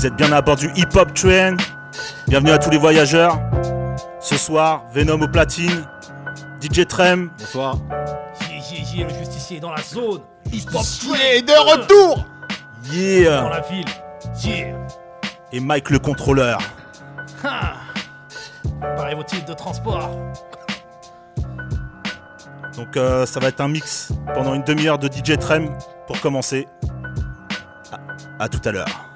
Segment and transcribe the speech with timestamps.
[0.00, 1.58] Vous êtes bien à bord du Hip Hop Train.
[2.26, 3.38] Bienvenue à tous les voyageurs.
[4.18, 5.84] Ce soir, Venom au platine.
[6.58, 7.30] DJ Trem.
[7.38, 7.76] Bonsoir.
[8.50, 10.22] Yeah, yeah, yeah, le justicier est dans la zone.
[10.50, 10.86] Hip Hop
[11.34, 13.50] Et de retour dans Yeah.
[13.50, 13.84] la ville.
[14.42, 14.74] Yeah.
[15.52, 16.60] Et Mike le contrôleur.
[17.44, 17.74] Ha.
[18.80, 20.08] Préparez vos titres de transport.
[22.74, 25.68] Donc euh, ça va être un mix pendant une demi-heure de DJ Trem
[26.06, 26.66] pour commencer.
[27.92, 29.09] À, à tout à l'heure.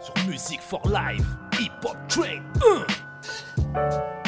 [0.00, 1.26] Sur Music for Life,
[1.60, 2.42] Hip Hop Train.
[3.74, 4.25] 1.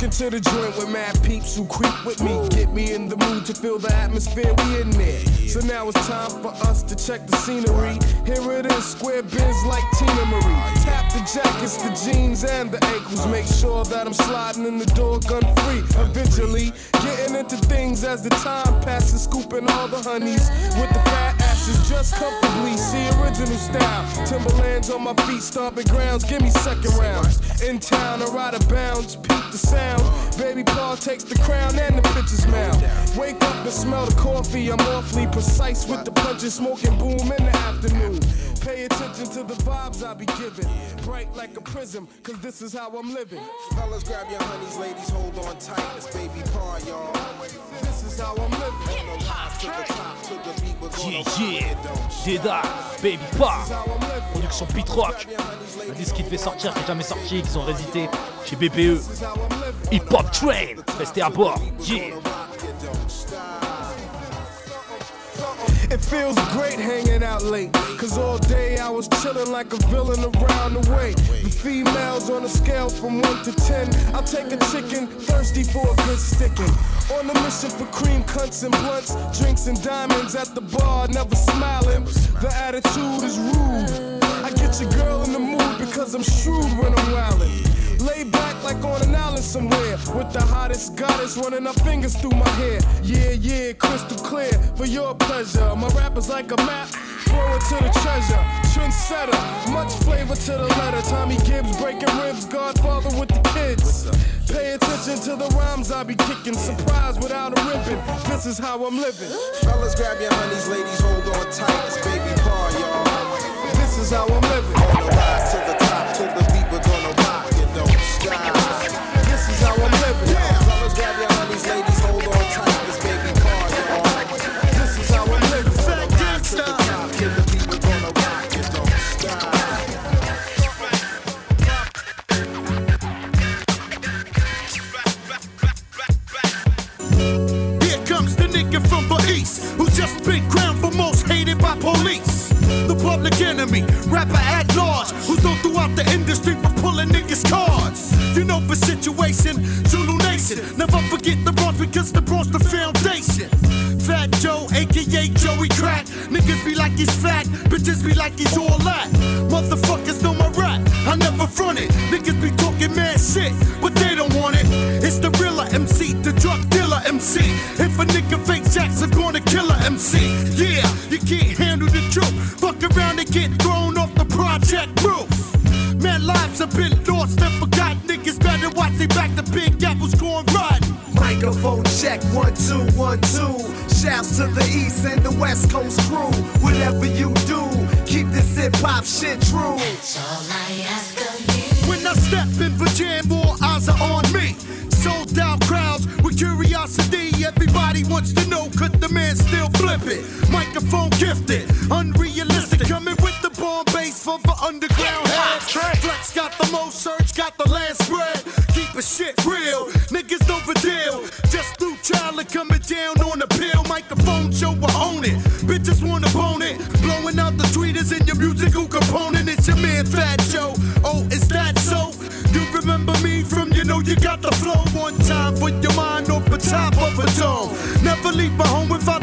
[0.00, 0.10] Come on.
[0.10, 2.48] Walk into the joint with mad peeps who creep with me.
[2.48, 5.20] Get me in the mood to feel the atmosphere we in there.
[5.48, 7.98] So now it's time for us to check the scenery.
[8.24, 10.80] Here it is, square bins like Teena Marie.
[10.84, 13.26] Tap the jackets, the jeans, and the ankles.
[13.26, 15.82] Make sure that I'm sliding in the door gun free.
[16.00, 16.72] Eventually,
[17.02, 21.39] getting into things as the time passes, scooping all the honeys with the fat
[21.88, 22.76] just comfortably.
[22.76, 24.26] See original style.
[24.26, 26.24] Timberlands on my feet, stomping grounds.
[26.24, 27.62] Give me second rounds.
[27.62, 30.02] In town, or out of bounds, peep the sound.
[30.38, 33.16] Baby Paul takes the crown and the pitcher's mouth.
[33.16, 34.70] Wake up and smell the coffee.
[34.70, 38.20] I'm awfully precise with the punches, smoking boom in the afternoon.
[38.60, 40.68] Pay attention to the vibes I be giving.
[41.04, 43.40] Bright like a prism, cause this is how I'm living.
[43.74, 45.96] Fellas, grab your honeys, ladies, hold on tight.
[45.96, 47.12] It's baby Paul, y'all.
[47.80, 49.06] This is how I'm living.
[49.06, 50.59] The rise to the top, to the
[51.08, 51.72] Yeah, rock yeah.
[51.72, 52.26] it, don't stop.
[52.26, 52.62] Déda.
[53.02, 53.58] Baby Pa.
[53.58, 54.32] This is how I'm living.
[54.32, 55.26] Production Pete Rock.
[55.88, 58.08] Un disque qui devait sortir, qui est jamais sorti, qu'ils ont résité
[58.44, 58.74] chez BPE.
[58.74, 59.92] This is how I'm living.
[59.92, 60.82] Hip Hop Train.
[60.98, 61.58] Restez à bord.
[61.80, 62.14] Yeah.
[65.90, 67.72] It feels great hanging out late.
[67.98, 71.14] Cause all day I was chilling like a villain around the way.
[71.14, 74.14] The females on a scale from 1 to 10.
[74.14, 76.72] I'll take a chicken, thirsty for a good sticking.
[77.18, 81.34] On a mission for cream cunts and blunts, drinks and diamonds at the bar, never
[81.34, 82.04] smiling.
[82.40, 84.22] The attitude is rude.
[84.46, 88.06] I get your girl in the mood because I'm shrewd when I'm wildin'.
[88.06, 92.30] Lay back like on an island somewhere with the hottest goddess running her fingers through
[92.30, 92.80] my hair.
[93.02, 95.74] Yeah, yeah, crystal clear for your pleasure.
[95.76, 98.42] My rap is like a map, throw it to the treasure.
[98.72, 101.02] Trendsetter, much flavor to the letter.
[101.08, 104.08] Tommy Gibbs breaking ribs, Godfather with the kids.
[104.50, 106.54] Pay attention to the rhymes I be kicking.
[106.54, 107.98] Surprise without a ribbon.
[108.30, 109.30] This is how I'm living.
[109.62, 111.86] Fellas, grab your honeys, ladies, hold on tight.
[111.86, 112.19] It's baby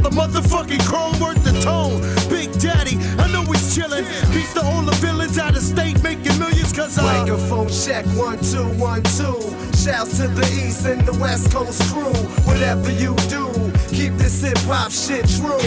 [0.10, 2.00] the motherfucking chrome worth the tone.
[2.30, 4.06] Big Daddy, I know he's chillin'.
[4.34, 7.20] Beats to all the villains out of state making millions cause I.
[7.20, 9.40] Microphone check one two one two.
[9.76, 12.14] Shouts to the east and the west coast crew.
[12.46, 13.52] Whatever you do,
[13.90, 15.60] keep this hip hop shit true.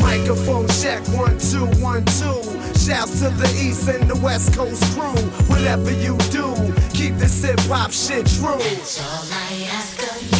[0.00, 2.40] Microphone check one two one two.
[2.78, 5.16] Shouts to the east and the west coast crew.
[5.48, 6.54] Whatever you do,
[6.94, 8.58] keep this hip hop shit true.
[8.58, 10.37] From the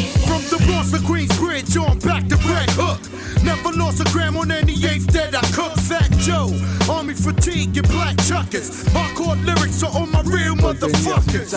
[0.88, 3.00] Bronx to Queensbridge on back to Red Hook.
[3.44, 5.72] Never lost a gram on any eighth that I cook.
[5.78, 6.50] Fat Joe,
[6.90, 8.84] Army fatigue and black chuckers.
[8.94, 11.54] Hardcore lyrics are on my real motherfuckers.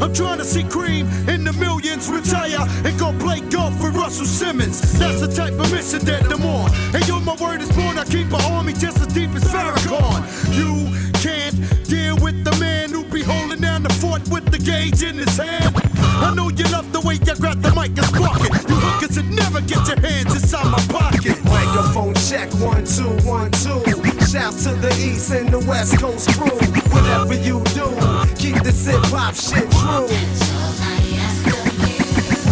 [0.00, 4.26] I'm trying to see cream in the millions retire and go play golf with Russell
[4.26, 4.98] Simmons.
[4.98, 6.70] That's the type of mission that I'm on.
[6.94, 7.98] And yo, my word is born.
[7.98, 10.22] I keep an army just as deep as Farrakhan.
[10.54, 10.90] You
[11.20, 11.56] can't
[11.88, 15.36] deal with the man who be holding down the fort with the gauge in his
[15.36, 15.79] hand.
[16.20, 18.52] I know you love the way you grab the mic and spark it.
[18.68, 21.42] You hookers should never get your hands inside my pocket.
[21.44, 23.80] Microphone check one two one two.
[24.28, 26.58] Shouts to the east and the west coast crew.
[26.92, 27.88] Whatever you do,
[28.36, 30.06] keep this hip hop shit true.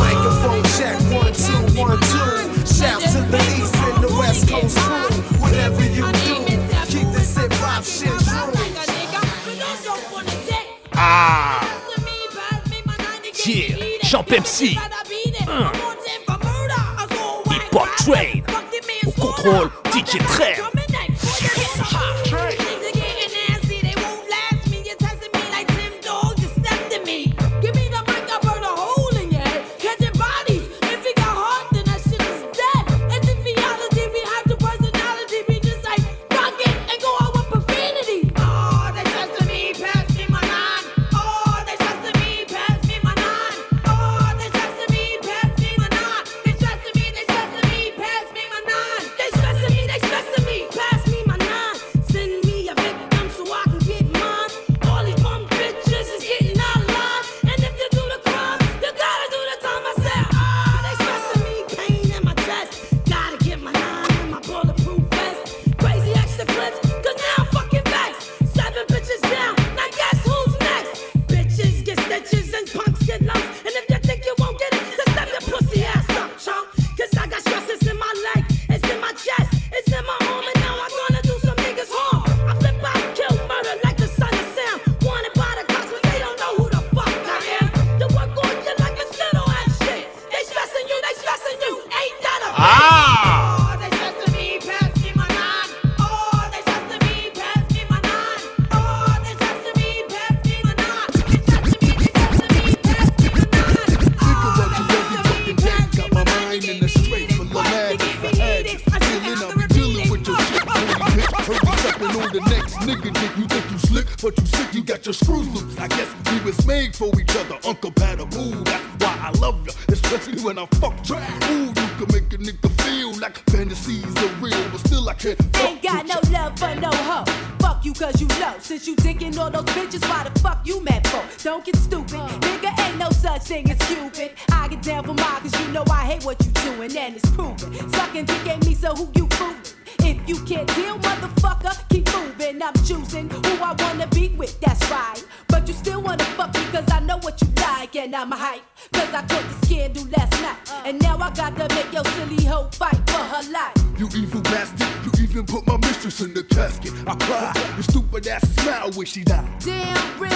[0.01, 2.67] Microphone check one two one two.
[2.67, 5.13] Shout to the east and the west coast crew.
[5.45, 6.35] Whatever you do,
[6.89, 8.49] keep this hip hop shit true.
[11.01, 11.78] Ah
[14.03, 14.77] Jean Pepsi
[17.47, 18.43] Hip Hop Train
[19.07, 20.53] Au contrôle DJ Train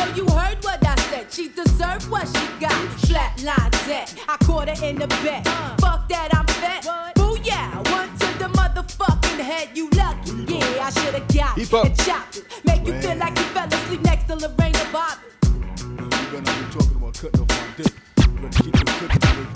[0.05, 1.33] Damn you heard what I said.
[1.33, 2.73] She deserved what she got.
[3.07, 4.11] Flatline dead.
[4.29, 5.47] I caught her in the bed.
[5.81, 6.83] Fuck that, I'm fat.
[7.15, 9.69] Booyah, one to the motherfucking head.
[9.75, 10.87] You lucky, yeah.
[10.87, 11.85] I should've got Keep up.
[11.85, 12.45] it and chopped it.
[12.65, 15.19] Make you feel like you fell asleep next to Lorena Bobbitt.
[15.45, 17.93] You better not be talking about cutting off my dick.
[18.19, 19.52] You better keep your cookies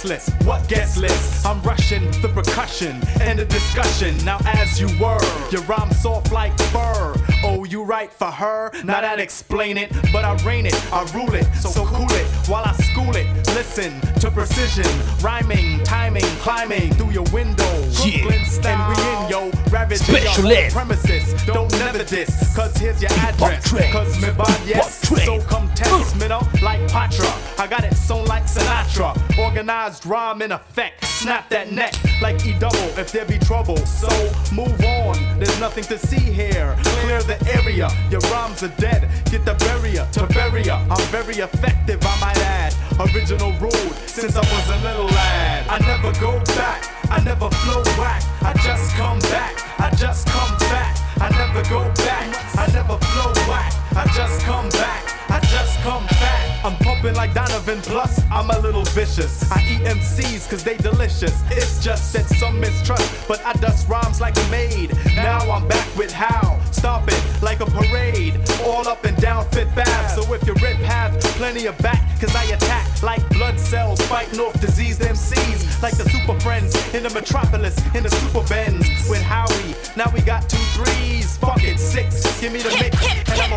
[0.00, 1.44] What gets less?
[1.44, 4.16] I'm rushing the percussion and the discussion.
[4.24, 7.14] Now, as you were, your rhyme soft like fur.
[7.44, 8.72] Oh, you right for her?
[8.84, 11.44] Now that explain it, but I reign it, I rule it.
[11.54, 13.26] So cool it while I school it.
[13.54, 14.86] Listen to precision,
[15.20, 17.70] rhyming, timing, climbing through your window.
[18.00, 18.90] Brooklyn style.
[18.90, 20.74] And we in, yo, ravaging your Specialist.
[20.74, 21.46] premises.
[21.46, 23.70] Don't never diss, cause here's your address.
[23.92, 25.08] Cause me bad, yes.
[25.24, 26.18] So come test uh.
[26.18, 27.26] me, know, like Patra.
[27.58, 29.16] I got it sewn like Sinatra.
[29.38, 31.04] Organized rhyme in effect.
[31.04, 33.76] Snap that neck like E double if there be trouble.
[33.78, 34.08] So
[34.54, 36.76] move on, there's nothing to see here.
[37.02, 37.36] Clear the
[37.68, 39.08] your rhymes are dead.
[39.30, 40.78] Get the barrier to barrier.
[40.90, 42.74] I'm very effective, I might add.
[42.98, 45.66] Original rude since I was a little lad.
[45.68, 48.22] I never go back, I never flow whack.
[48.42, 50.96] I just come back, I just come back.
[51.20, 53.72] I never go back, I never flow whack.
[53.94, 56.64] I just come back, I just come back.
[56.64, 59.50] I'm pumping like Donovan, plus I'm a little vicious.
[59.50, 61.42] I eat MCs cause they delicious.
[61.50, 64.92] It's just that some mistrust, but I dust rhymes like a maid.
[65.14, 68.40] Now I'm back with how, stomping like a parade.
[68.64, 70.08] All up and down Fifth Ave.
[70.20, 74.40] So if you rip, have plenty of back, cause I attack like blood cells fighting
[74.40, 75.80] off diseased MCs.
[75.82, 79.74] Like the super friends in the metropolis, in the super Benz with Howie.
[79.96, 82.40] Now we got two threes, fuck it, six.
[82.40, 82.96] Give me the mix,
[83.30, 83.49] and I'ma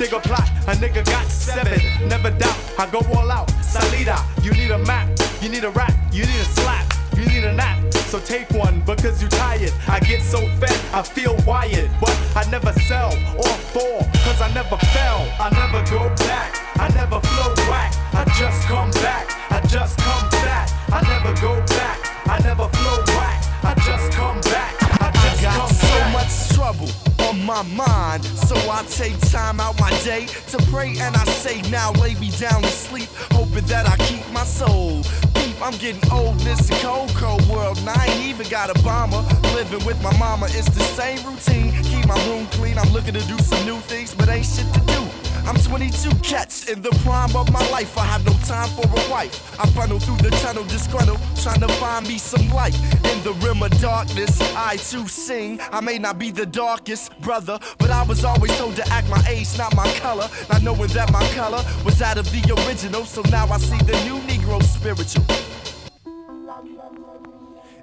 [0.00, 1.78] dig a plot, a nigga got seven.
[2.08, 3.50] Never doubt, I go all out.
[3.62, 5.06] Salida, you need a map,
[5.42, 6.86] you need a rap, you need a slap.
[7.14, 9.74] You need a nap, so take one because you're tired.
[9.88, 14.50] I get so fed, I feel wired, but I never sell or fall, cause I
[14.54, 15.20] never fell.
[15.38, 17.92] I never go back, I never flow whack.
[18.14, 20.70] I just come back, I just come back.
[20.88, 23.39] I never go back, I never flow whack.
[23.62, 26.12] I just come back, I just got come so back.
[26.12, 26.88] much trouble
[27.28, 28.24] on my mind.
[28.24, 32.30] So I take time out my day to pray and I say, now lay me
[32.30, 35.02] down to sleep, hoping that I keep my soul.
[35.34, 37.78] Deep, I'm getting old, this cold, cold world.
[37.78, 39.22] And I ain't even got a bomber.
[39.54, 41.72] Living with my mama it's the same routine.
[41.82, 44.80] Keep my room clean, I'm looking to do some new things, but ain't shit to
[44.80, 45.09] do.
[45.46, 47.96] I'm 22 cats in the prime of my life.
[47.98, 49.58] I have no time for a wife.
[49.60, 52.74] I funnel through the tunnel, disgruntled, trying to find me some light.
[53.12, 55.60] In the rim of darkness, I too sing.
[55.72, 59.22] I may not be the darkest brother, but I was always told to act my
[59.28, 60.28] age, not my color.
[60.50, 63.98] Not knowing that my color was that of the original, so now I see the
[64.04, 65.24] new Negro spiritual.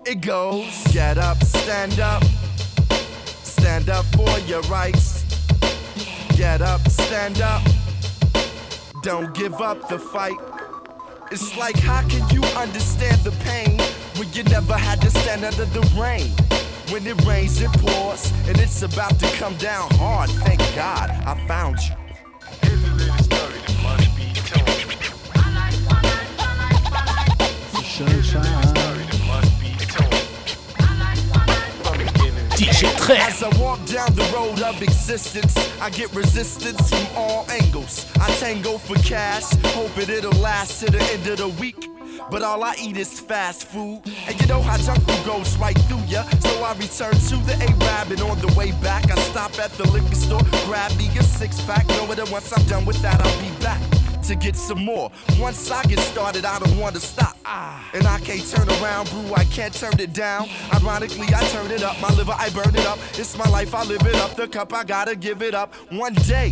[0.05, 2.23] It goes, get up, stand up,
[3.43, 5.16] stand up for your rights.
[6.37, 7.63] Get up, stand up.
[9.01, 10.37] Don't give up the fight.
[11.31, 13.79] It's like, how can you understand the pain
[14.17, 16.29] when you never had to stand under the rain?
[16.91, 20.29] When it rains, it pours, and it's about to come down hard.
[20.45, 21.95] Thank God I found you.
[27.81, 28.66] Here's
[32.57, 32.89] DJ.
[33.19, 38.11] As I walk down the road of existence, I get resistance from all angles.
[38.19, 39.43] I tango for cash,
[39.75, 41.87] hoping it'll last to the end of the week.
[42.31, 44.01] But all I eat is fast food.
[44.27, 46.23] And you know how junk food goes right through ya.
[46.39, 49.87] So I return to the A-Rab and on the way back, I stop at the
[49.91, 51.87] liquor store, grab me a six pack.
[51.89, 53.96] Know that once I'm done with that, I'll be back
[54.27, 55.09] to get some more.
[55.39, 57.37] Once I get started, I don't want to stop.
[57.93, 60.49] And I can't turn around, brew, I can't turn it down.
[60.73, 61.99] Ironically, I turn it up.
[62.01, 62.99] My liver, I burn it up.
[63.13, 64.35] It's my life, I live it up.
[64.35, 65.73] The cup, I gotta give it up.
[65.91, 66.51] One day.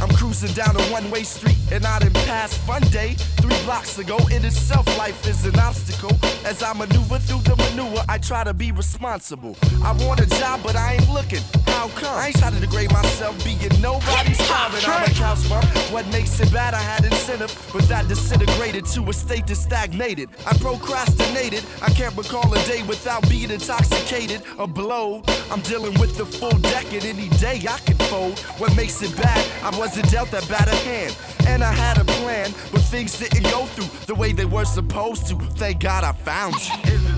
[0.00, 4.18] I'm cruising down a one-way street and I didn't pass fun day three blocks ago.
[4.32, 6.10] In itself, life is an obstacle.
[6.44, 9.56] As I maneuver through the manure, I try to be responsible.
[9.82, 11.40] I want a job, but I ain't looking.
[11.66, 12.16] How come?
[12.16, 15.64] I ain't trying to degrade myself, being nobody's ah, child, and I'm a couch bump.
[15.92, 16.74] What makes it bad?
[16.74, 20.28] I had incentive, but that disintegrated to a state that stagnated.
[20.46, 21.64] I procrastinated.
[21.82, 25.28] I can't recall a day without being intoxicated or blowed.
[25.50, 28.38] I'm dealing with the full deck, and any day I can fold.
[28.58, 29.44] What makes it bad?
[29.62, 31.16] I wasn't dealt that bad a hand,
[31.46, 35.26] and I had a plan, but things didn't go through the way they were supposed
[35.28, 35.36] to.
[35.56, 37.13] Thank God I found you.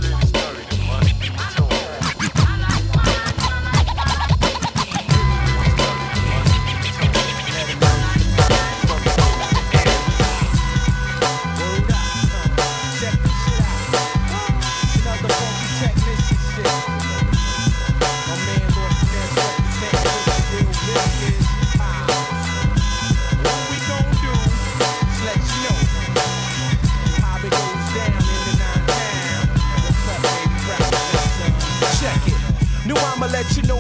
[1.37, 1.66] That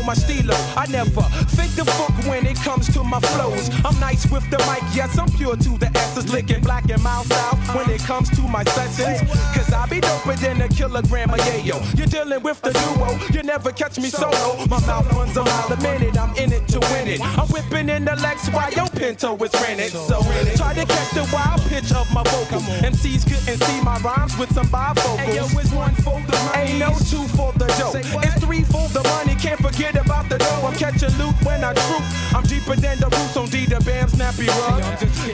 [0.06, 0.54] my stilo.
[0.76, 1.22] I never
[1.58, 3.68] fake the fuck when it comes to my flows.
[3.84, 6.32] I'm nice with the mic, yes, I'm pure to the essence.
[6.32, 9.28] Licking black and mild style when it comes to my sessions.
[9.52, 11.76] Cause I be doper than a kilogram of yayo.
[11.98, 14.64] You're dealing with the duo, you never catch me solo.
[14.66, 17.20] My mouth runs a mile a minute, I'm in it to win it.
[17.20, 19.90] I'm whipping in the Lex while your Pinto is rented.
[19.90, 20.22] So
[20.54, 22.60] try to catch the wild pitch of my vocal.
[22.60, 25.18] MCs couldn't see my rhymes with some bifocals.
[25.18, 26.70] Hey, yo, it's one for the money.
[26.70, 27.92] Ain't no two for the dough.
[28.22, 29.35] It's three for the money.
[29.46, 30.66] Can't forget about the dough.
[30.66, 32.02] I'm catching loot when I troop.
[32.34, 34.82] I'm deeper than the roots on D the Bam Snappy Rug.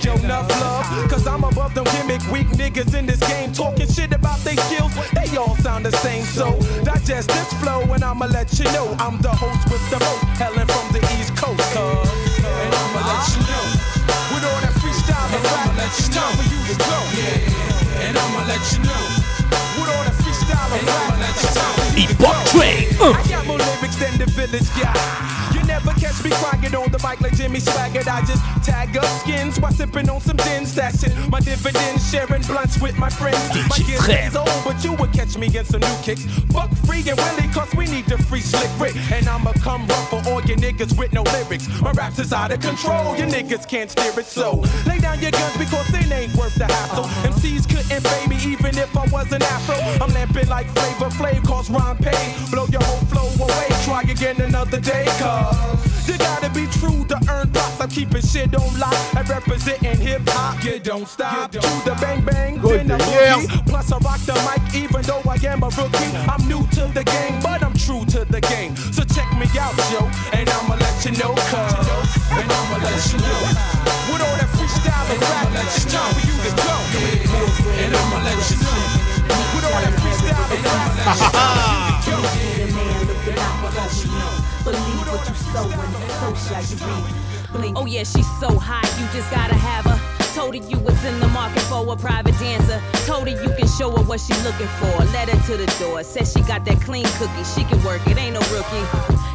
[0.05, 0.85] Yo, enough love.
[1.09, 3.53] Cause I'm above them gimmick weak niggas in this game.
[3.55, 4.93] Talking shit about they skills.
[5.17, 6.25] They all sound the same.
[6.25, 8.93] So digest this flow and I'ma let you know.
[9.01, 10.25] I'm the host with the most.
[10.37, 11.65] Helen from the East Coast.
[11.73, 12.13] Cause,
[12.45, 13.65] and I'ma let you know.
[14.29, 16.99] With all that freestyle and rap, it's time for you to go.
[17.17, 19.05] Yeah, and I'ma let you know.
[19.81, 21.22] With all that freestyle and rap,
[21.97, 23.13] time for you.
[23.13, 25.52] I got more lyrics than the village guy.
[25.73, 28.07] Never catch me crying on the mic like Jimmy Swaggart.
[28.07, 32.79] I just tag up skins while sipping on some gin, stashing my dividends, sharing blunts
[32.79, 33.41] with my friends.
[33.71, 36.27] My kids is old, but you would catch me in some new kicks.
[36.53, 38.97] Buck free and Willie, cause we need the free slick Rick.
[39.11, 41.67] And I'ma come rough for all your niggas with no lyrics.
[41.81, 44.27] My raps is out of control, your niggas can't steer it.
[44.27, 47.05] So lay down your guns because it ain't worth the hassle.
[47.33, 49.77] MCs couldn't pay me even if I was an afro.
[50.05, 52.35] I'm lamping like Flavor Flav, cause rhyme pay.
[52.51, 55.72] Blow your whole flow away, try again another day, cause
[56.09, 57.81] you gotta be true to earn props.
[57.81, 60.63] I'm keeping shit on lock and representing hip hop.
[60.65, 61.53] You don't stop.
[61.53, 63.67] To the bang bang, then the boogie.
[63.67, 66.13] Plus I rock the mic even though I am a rookie.
[66.29, 68.77] I'm new to the game, but I'm true to the game.
[68.77, 72.13] So check me out, yo, and I'ma let you know, cuz.
[72.31, 73.41] And I'ma let you know.
[74.11, 76.77] With all that freestyle and rap, it's time for you to go.
[77.79, 78.81] And I'ma let you know.
[79.55, 82.59] With all that freestyle and rap, it's time for you to go.
[84.65, 87.51] Believe what you sow and so shall you reap.
[87.53, 87.77] Blink.
[87.77, 89.99] Oh yeah, she's so hot, you just gotta have her.
[90.35, 92.81] Told her you was in the market for a private dancer.
[93.05, 95.05] Told her you can show her what she looking for.
[95.13, 96.03] Led her to the door.
[96.05, 97.45] Said she got that clean cookie.
[97.45, 98.87] She can work it, ain't no rookie.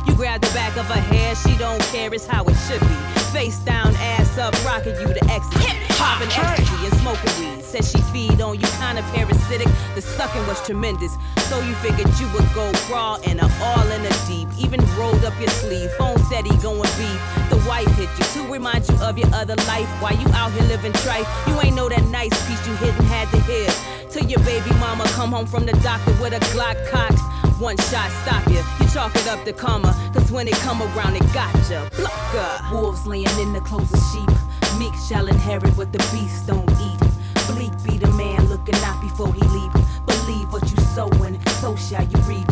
[0.08, 3.17] You grab the back of her hair, she don't care, it's how it should be.
[3.38, 5.70] Face down, ass up, rocking you to ecstasy.
[5.90, 7.64] Popping ecstasy and smoking weed.
[7.64, 9.68] Said she feed on you, kinda parasitic.
[9.94, 11.12] The sucking was tremendous.
[11.48, 14.50] So you figured you would go crawl in her all in the deep.
[14.58, 15.92] Even rolled up your sleeve.
[16.00, 17.22] Phone said he going beef.
[17.52, 19.88] The wife hit you to remind you of your other life.
[20.02, 23.06] Why you out here living trife, you ain't know that nice piece you hit and
[23.06, 23.70] had to hear.
[24.10, 27.22] Till your baby mama come home from the doctor with a Glock cocked.
[27.60, 28.62] One shot stop you.
[28.80, 29.92] You chalk it up to karma.
[30.14, 31.90] Cause when it come around, it gotcha.
[31.92, 32.60] Plucker.
[32.72, 34.30] Wolves laying in the clothes of sheep.
[34.78, 37.00] Meek shall inherit what the beast don't eat.
[37.48, 39.72] Bleak be the man looking out before he leap.
[40.06, 42.46] Believe what you sowing, so shall you reap.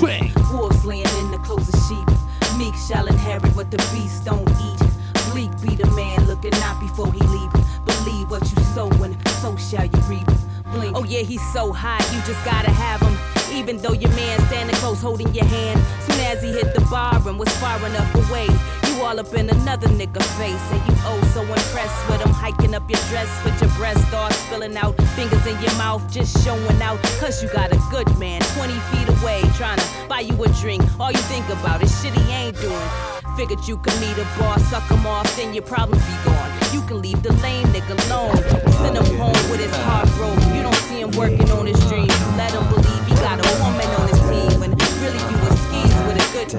[0.00, 0.34] Blink.
[0.50, 2.58] Wolves laying in the clothes of sheep.
[2.58, 4.80] Meek shall inherit what the beast don't eat.
[5.30, 7.50] Bleak be the man looking out before he leap.
[7.86, 10.26] Believe what you sowing, so shall you reap.
[10.72, 10.96] Blink.
[10.96, 13.31] Oh yeah, he's so hot, you just gotta have him.
[13.52, 15.80] Even though your man standing close holding your hand.
[16.02, 18.46] Soon as he hit the bar and was far enough away,
[18.86, 20.66] you all up in another nigga face.
[20.72, 24.30] And you oh so impressed with him hiking up your dress with your breast all
[24.30, 24.94] spilling out.
[25.16, 27.02] Fingers in your mouth just showing out.
[27.20, 30.82] Cause you got a good man 20 feet away trying to buy you a drink.
[31.00, 32.88] All you think about is shit he ain't doing.
[33.36, 36.50] Figured you could meet a boss, suck him off, then your problems be gone.
[36.72, 38.36] You can leave the lame nigga alone.
[38.82, 40.38] Send him home with his heart broke.
[40.54, 42.11] You don't see him working on his dream.
[43.36, 44.60] Got a woman on his team.
[44.60, 46.52] When really you skis with a good.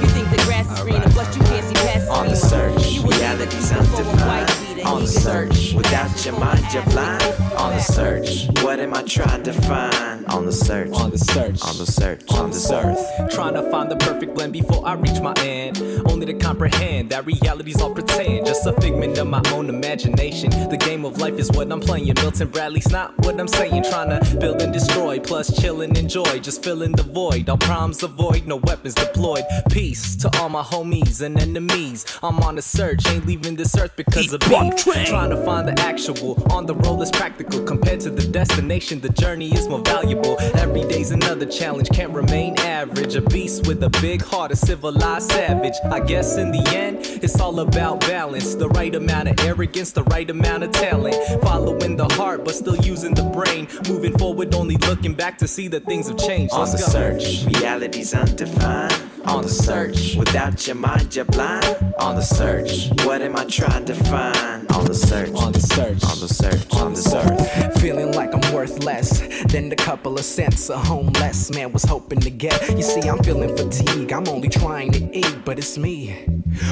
[0.00, 3.72] You think the grass is greener, but you can't see past On the search, reality's
[3.72, 4.63] undefined.
[4.86, 7.22] On the search, without your mind, you're blind.
[7.56, 10.26] On the search, what am I trying to find?
[10.26, 11.62] On the search, On the search.
[11.62, 12.98] on the search, on this earth.
[13.30, 15.78] Trying to find the perfect blend before I reach my end.
[16.06, 18.46] Only to comprehend that reality's all pretend.
[18.46, 20.50] Just a figment of my own imagination.
[20.50, 22.12] The game of life is what I'm playing.
[22.16, 23.84] Milton Bradley's not what I'm saying.
[23.84, 26.38] Trying to build and destroy, plus chill and enjoy.
[26.40, 27.48] Just filling the void.
[27.48, 29.44] All problems avoid, no weapons deployed.
[29.70, 32.04] Peace to all my homies and enemies.
[32.22, 34.73] I'm on a search, ain't leaving this earth because of beef.
[34.76, 36.42] Trying to find the actual.
[36.52, 37.62] On the road is practical.
[37.62, 40.36] Compared to the destination, the journey is more valuable.
[40.54, 43.14] Every day's another challenge, can't remain average.
[43.14, 45.74] A beast with a big heart, a civilized savage.
[45.84, 48.54] I guess in the end, it's all about balance.
[48.54, 51.14] The right amount of arrogance, the right amount of talent.
[51.42, 53.68] Following the heart heart, but still using the brain.
[53.88, 56.52] Moving forward, only looking back to see that things have changed.
[56.52, 57.18] On Let's the go.
[57.18, 59.03] search, reality's undefined.
[59.26, 61.64] On the search, without your mind, you're blind.
[61.98, 64.70] On the search, what am I trying to find?
[64.72, 66.04] On the search, On the search.
[66.04, 67.78] on the search, on the search.
[67.80, 72.20] Feeling like I'm worth less than the couple of cents a homeless man was hoping
[72.20, 72.68] to get.
[72.76, 74.12] You see, I'm feeling fatigue.
[74.12, 76.26] I'm only trying to eat, but it's me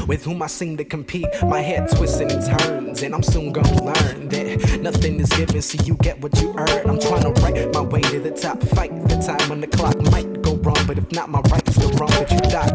[0.06, 1.26] with whom I seem to compete.
[1.42, 5.82] My head twisting and turns, and I'm soon gonna learn that nothing is given, so
[5.84, 6.88] you get what you earn.
[6.90, 9.96] I'm trying to write my way to the top, fight the time when the clock
[10.10, 10.31] might
[10.94, 12.70] but if not, my right right's the wrong that you got.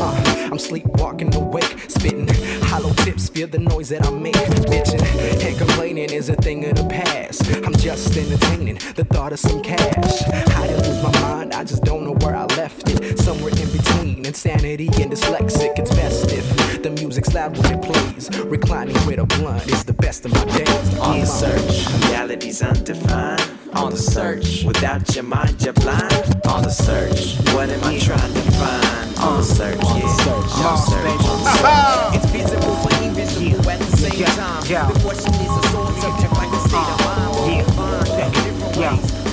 [0.00, 2.26] Uh, I'm sleepwalking awake, spitting
[2.64, 4.34] hollow tips, feel the noise that I make.
[4.34, 5.00] Bitching
[5.46, 7.46] and complaining is a thing of the past.
[7.64, 10.22] I'm just entertaining the thought of some cash.
[10.56, 13.18] I didn't lose my mind, I just don't know where I left it.
[13.20, 15.78] Somewhere in between insanity and dyslexic.
[15.78, 18.30] It's best if the music's loud when it plays.
[18.44, 20.98] Reclining with a blunt is the best of my days.
[20.98, 23.42] On the search, reality's undefined.
[23.74, 26.12] On the search, without your mind, you're blind.
[26.46, 29.18] On the search, what am I trying to find?
[29.18, 29.90] On the search, yeah.
[29.90, 32.16] On the search, on the search, the.
[32.16, 34.62] It's visible for invisible at the same time.
[34.92, 38.76] The question is a sore subject like a state of mind.
[38.78, 38.96] Yeah.
[39.00, 39.28] different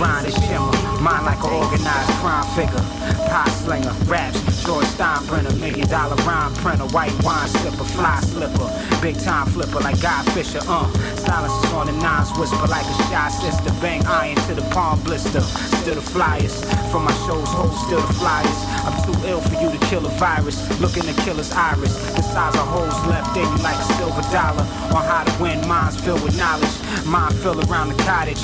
[0.00, 0.73] ways to overcome the
[1.04, 2.80] Mind like an organized crime figure.
[3.28, 9.18] Pie slinger, raps, George Steinbrenner, million dollar rhyme printer, white wine sipper, fly slipper, big
[9.20, 10.88] time flipper like Guy Fisher, uh.
[11.20, 15.42] Silences on the nines, whisper like a shy sister, bang iron to the palm blister.
[15.84, 18.58] Still the flyers, from my shows, hold still the flyers.
[18.88, 21.92] I'm too ill for you to kill a virus, looking to kill his iris.
[22.16, 24.64] The size of holes left in you like a silver dollar.
[24.96, 26.72] On how to win, minds filled with knowledge,
[27.04, 28.40] mind filled around the cottage.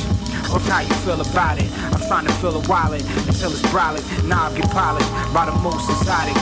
[0.51, 1.71] What's how you feel about it?
[1.95, 4.03] I'm trying to fill a wallet until it's brolic.
[4.27, 6.37] Knob get polished by the most exotic.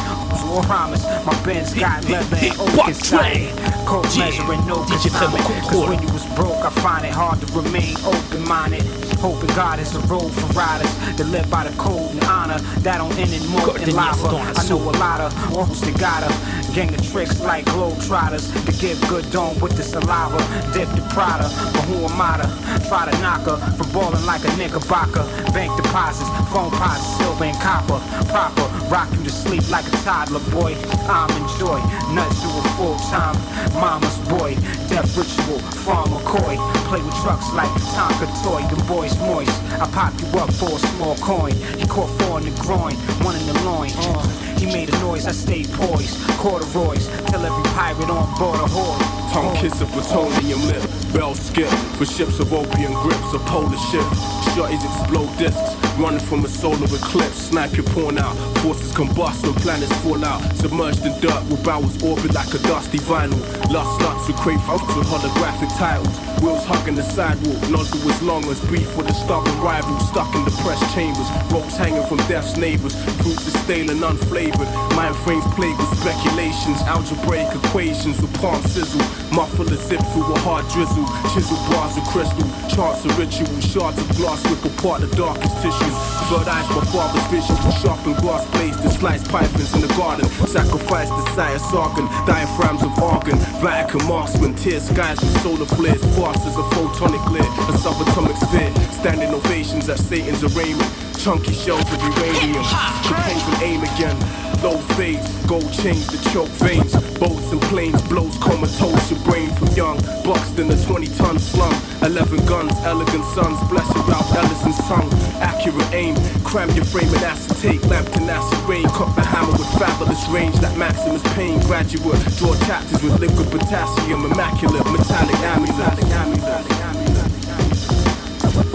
[0.48, 3.52] War promise, my Benz got leather and oak inside.
[3.84, 5.44] Cold measuring, no consignment.
[5.68, 8.82] Cause when you was broke, I find it hard to remain open-minded.
[9.20, 12.58] Hoping God is a road for riders that live by the code and honor.
[12.80, 14.28] That don't end in more than lava.
[14.56, 16.32] I know a lot of wolves that got a
[16.78, 20.38] gang of tricks like globetrotters to give good dome with the saliva.
[20.72, 22.46] Dip the Prada, but who am I to
[22.86, 25.26] try to knock her from balling like a knickerbocker?
[25.50, 27.98] Bank deposits, phone pots, silver and copper.
[28.30, 28.62] Proper,
[28.94, 30.78] rock you to sleep like a toddler, boy.
[31.10, 31.82] I'm enjoy,
[32.14, 33.34] nuts you a full time.
[33.74, 34.54] Mama's boy,
[34.86, 36.54] death ritual, farm McCoy.
[36.86, 39.50] Play with trucks like Tonka toy, them boys moist.
[39.82, 41.58] I pop you up for a small coin.
[41.74, 42.94] He caught four in the groin,
[43.26, 43.90] one in the loin.
[43.98, 46.18] Uh, he made a noise, I stayed poised.
[46.38, 48.98] Corduroys, tell every pirate on board a whore.
[49.32, 54.08] Tongue kiss a plutonium lip, bell skip for ships of opium grips, a polar shift.
[54.56, 57.48] Shorties explode discs, running from a solar eclipse.
[57.48, 60.40] Snipe your pawn out, forces combust when planets fall out.
[60.56, 63.38] Submerged in dirt, with bowels orbit like a dusty vinyl.
[63.70, 66.18] Lost sluts who crave out to holographic titles.
[66.42, 69.98] Wheels hugging the sidewalk, nozzle as long as beef with a stubborn rival.
[70.00, 72.94] Stuck in depressed chambers, ropes hanging from death's neighbors.
[73.20, 74.47] Fruits are stale and unflavored.
[74.96, 79.00] Mind frames plagued with speculations, algebraic equations with palm sizzle.
[79.34, 81.04] Muffle a zip through a hard drizzle.
[81.34, 83.48] Chisel bars of crystal, charts of ritual.
[83.60, 85.96] Shards of glass rip apart the darkest tissues.
[86.28, 87.56] Blood eyes, my father's vision.
[87.82, 90.26] Sharpened glass blades to slice pythons in the garden.
[90.46, 93.38] Sacrifice the sire sargon, diaphragms of argon.
[93.60, 96.02] Vatican marksman, tear skies with solar flares.
[96.16, 98.72] Fast as a photonic glare, a subatomic sphere.
[98.92, 101.07] Standing ovations at Satan's arraignment.
[101.18, 102.64] Chunky shells of uranium.
[103.02, 104.16] Propose and aim again.
[104.62, 106.94] Low fades, gold chains that choke veins.
[107.18, 109.98] Boats and planes, blows comatose your brain from young.
[110.22, 111.74] Boxed in a 20 ton slum.
[112.02, 115.10] 11 guns, elegant sons, blessed Ralph Ellison's tongue.
[115.42, 117.82] Accurate aim, cram your frame in acetate.
[117.86, 120.54] Lamp to acid rain, cut the hammer with fabulous range.
[120.60, 122.22] That Maximus Pain graduate.
[122.38, 125.68] Draw chapters with liquid potassium, immaculate metallic amulet.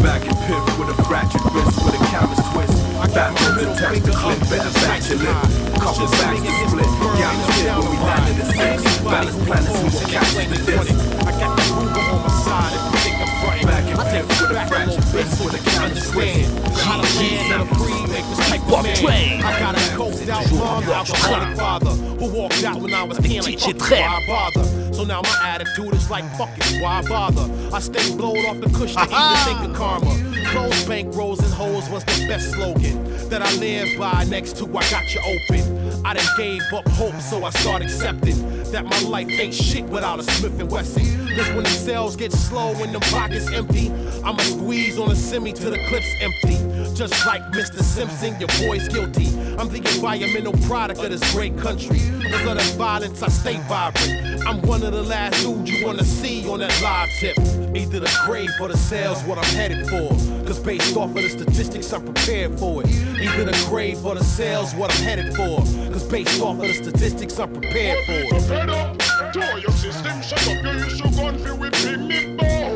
[0.03, 3.15] Back and piff with a fractured wrist, with a camera's twist.
[3.15, 5.29] Back the test, the clip, better batch your lip.
[5.79, 6.85] Couple backs to split.
[7.17, 8.97] Gallons hit when we landed at six.
[8.99, 11.22] Balance planets and we'll catch the disc.
[14.21, 14.31] Frightened.
[14.31, 15.69] I take piff with a back a fractured little bit wrist, so with a you
[15.69, 16.83] camera's twist.
[16.83, 19.43] how to land in a free make this type of man.
[19.43, 23.43] I got a coked out mom, alcoholic father who walked out when I was ten
[23.43, 24.93] like fuck why bother?
[24.93, 27.49] So now my attitude is like fuck it, why bother?
[27.73, 30.33] I stay blowed off the cushion to even think of karma.
[30.47, 34.23] Close bank rolls and hoes was the best slogan that I live by.
[34.25, 36.05] Next to I got you open.
[36.05, 40.19] I done gave up hope, so I start accepting that my life ain't shit without
[40.19, 41.05] a Smith and Wesson.
[41.35, 43.91] Cause when the sales get slow and the pockets empty,
[44.23, 46.72] I'ma squeeze on a semi till the clip's empty.
[46.93, 47.81] Just like Mr.
[47.81, 49.27] Simpson, your boy's guilty.
[49.57, 51.99] I'm the environmental product of this great country.
[52.29, 54.45] Cause of the violence, I stay vibrant.
[54.45, 57.37] I'm one of the last dudes you wanna see on that live tip.
[57.75, 60.09] Either the grave or the sales, what I'm headed for.
[60.45, 62.89] Cause based off of the statistics, I'm prepared for it.
[62.89, 65.57] Either the grave or the sales, what I'm headed for.
[65.91, 68.69] Cause based off of the statistics, I'm prepared for it.
[68.69, 69.03] Up,
[69.35, 71.73] your system, shut up your gun feel with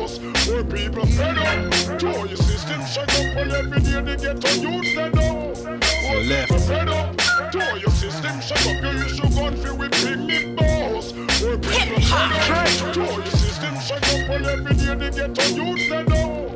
[0.08, 0.48] balls.
[0.48, 4.58] Where people fed up, to your system, shut up, well every day they get to
[4.58, 5.56] use them up.
[5.56, 6.48] Where left.
[6.48, 7.16] people fed up,
[7.52, 11.12] to your system, shut up your issue, gun feel with picnic balls.
[11.12, 15.52] Where people fed up, to your system, shut up, well every day they get to
[15.52, 16.47] use them up.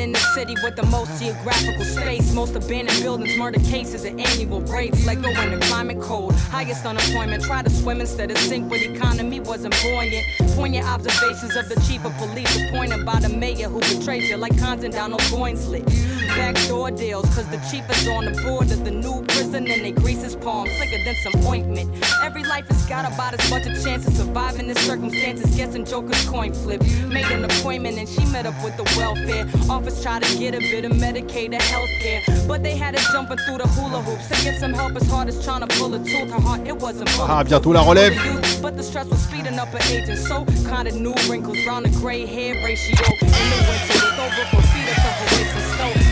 [0.00, 4.62] In the city with the most geographical space, most abandoned buildings, murder cases, and annual
[4.62, 5.04] rapes.
[5.04, 7.44] Let go the climate cold, highest unemployment.
[7.44, 10.24] Try to swim instead of sink the economy wasn't buoyant.
[10.56, 14.58] Poignant observations of the chief of police, appointed by the mayor who betrayed you like
[14.58, 15.84] Compton down on Boynslit.
[16.36, 19.90] Backdoor deals, cause the chief is on the board of the new prison and they
[19.92, 21.88] grease his palms slicker than some ointment.
[22.22, 25.54] Every life has got about as much a chance of surviving the circumstances.
[25.56, 26.82] Guessing Joker's coin flip.
[27.08, 29.46] Made an appointment and she met up with the welfare.
[29.70, 32.22] Office tried to get a bit of Medicaid or health care.
[32.46, 34.28] But they had her jumping through the hula hoops.
[34.28, 36.30] To get some help as hard as trying to pull a tooth.
[36.30, 38.14] Her heart, it wasn't Ah, bientôt la relève.
[38.62, 41.90] But the stress was speeding up her age and so kinda new wrinkles round the
[42.00, 42.96] gray hair ratio.
[43.20, 46.09] In the winter, with over for feet up her waist and.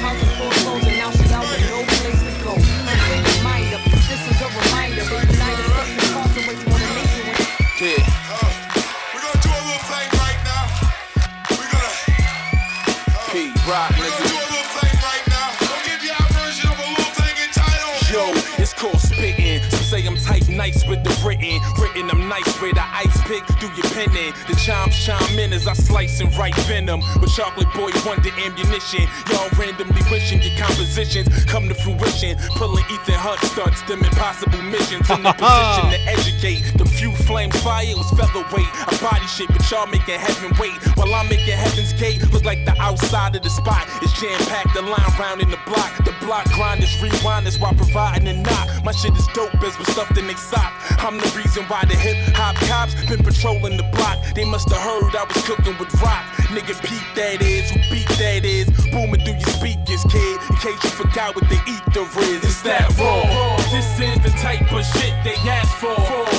[20.58, 21.62] Nice with the written.
[21.78, 23.46] Written, I'm nice with the ice pick.
[23.62, 24.34] Do your penning.
[24.50, 27.00] The chimes chime in as I slice and write venom.
[27.22, 29.06] With chocolate boy wonder ammunition.
[29.30, 32.36] Y'all randomly wishing your compositions come to fruition.
[32.58, 35.08] Pulling Ethan Hunt starts them impossible missions.
[35.08, 36.62] In the position to educate.
[36.76, 38.72] The few flame fire was featherweight.
[38.90, 40.74] I body shit, but y'all making heaven wait.
[40.98, 43.86] While I'm making heaven's gate look like the outside of the spot.
[44.02, 45.94] It's jam packed, the line round in the block.
[46.02, 48.66] The block grinders, rewinders while providing a knock.
[48.82, 50.72] My shit is dope as was stuff that they sock.
[51.04, 54.18] I'm the reason why the hip hop cops been patrolling the block.
[54.34, 56.24] They must have heard I was cooking with rock.
[56.52, 58.66] Nigga, Pete that is, who beat that is.
[58.90, 60.37] Booming through your speakers, kid.
[60.48, 63.56] In case you forgot what the ether is, it's that raw.
[63.68, 65.92] This is the type of shit they ask for.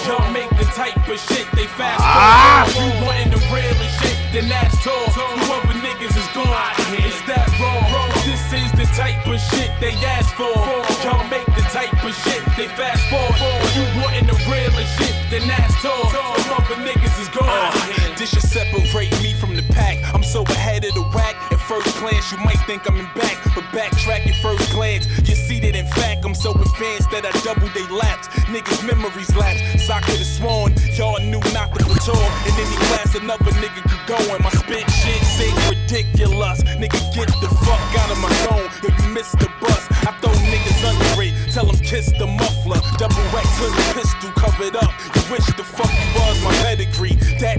[0.09, 2.65] Y'all make the type of shit they fast Ah!
[2.65, 2.81] for.
[2.81, 4.97] You wanting the realest shit, then that's tall.
[5.13, 6.49] You other niggas is gone.
[6.97, 8.09] It's that raw.
[8.25, 10.49] This is the type of shit they ask for.
[11.05, 13.38] Y'all make the type of shit they fast forward.
[15.81, 16.11] Tall.
[16.11, 16.19] You
[16.53, 17.47] other niggas is gone.
[17.47, 18.15] Uh.
[18.17, 19.97] This should separate me from the pack.
[20.13, 21.35] I'm so ahead of the whack.
[21.51, 25.35] At first glance, you might think I'm in back, but backtrack at first glance, you
[25.35, 28.27] see that in fact I'm so advanced that I double they laps.
[28.51, 29.61] Niggas' memories lapse.
[29.85, 32.27] So I could've sworn y'all knew not to tour.
[32.43, 34.41] In any class, another nigga could go in.
[34.43, 36.63] My spit shit sick, ridiculous.
[36.75, 38.67] Nigga, get the fuck out of my zone.
[38.83, 41.33] If you miss the bus, I throw niggas under it.
[41.53, 42.81] Tell them kiss the muffler.
[42.99, 44.91] Double X hood pistol covered up.
[45.15, 45.47] You wish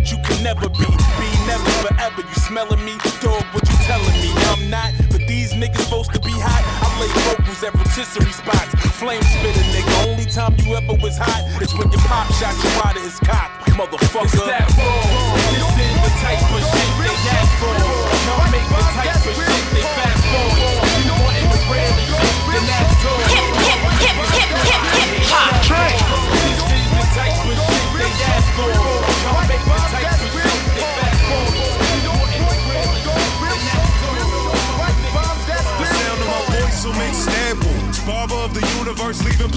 [0.00, 0.88] That you can never be.
[1.20, 2.24] Be never forever.
[2.24, 2.96] You smelling me?
[3.20, 4.32] Dog, what you telling me?
[4.48, 4.96] I'm not.
[5.12, 6.64] But these niggas supposed to be hot.
[6.80, 8.72] I lay vocals at rotisserie spots.
[8.96, 10.08] Flame spitter, nigga.
[10.08, 13.20] Only time you ever was hot is when your pop shot you out of his
[13.20, 13.52] cock.
[13.76, 14.24] Motherfucker.
[14.24, 14.72] It's that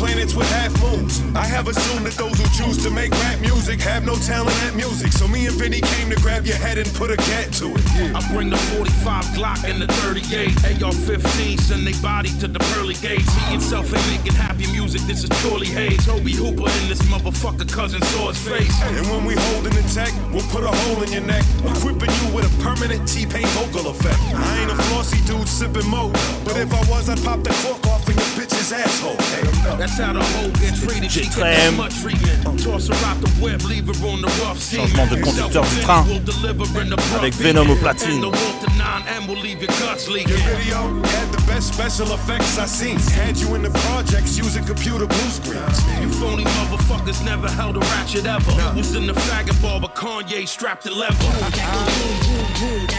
[0.04, 1.22] planets with half moons.
[1.34, 4.76] I have assumed that those who choose to make rap music have no talent at
[4.76, 5.14] music.
[5.14, 7.86] So me and Vinny came to grab your head and put a cat to it.
[8.12, 10.84] I bring the 45 Glock and the 38.
[10.84, 13.32] AR-15, send they body to the pearly gates.
[13.48, 16.04] He himself ain't making happy music, this is purely hate.
[16.04, 18.76] Tobe Hooper in this motherfucker cousin saw his face.
[18.84, 22.28] And when we holding the tech, we'll put a hole in your neck, equipping you
[22.36, 24.20] with a permanent T-Pain vocal effect.
[24.36, 26.12] I ain't a flossy dude sipping mo,
[26.44, 27.93] but if I was, I'd pop the cork
[28.72, 29.78] off in your bitch's asshole.
[29.78, 31.12] That's how the hoe gets treated.
[31.12, 32.60] She get that much treatment.
[32.62, 34.78] Toss her out the web, leave her on the rough sea.
[34.78, 36.06] Changement de conducteur du train
[37.16, 38.22] avec Venom au platine.
[40.14, 43.00] Your video had the best special effects I seen.
[43.16, 45.80] Had you in the projects using computer blue screens.
[46.02, 48.52] You phony motherfuckers never held a ratchet ever.
[48.76, 51.16] Was in the faggot ball, but Kanye strapped the lever.
[51.56, 52.94] Bang,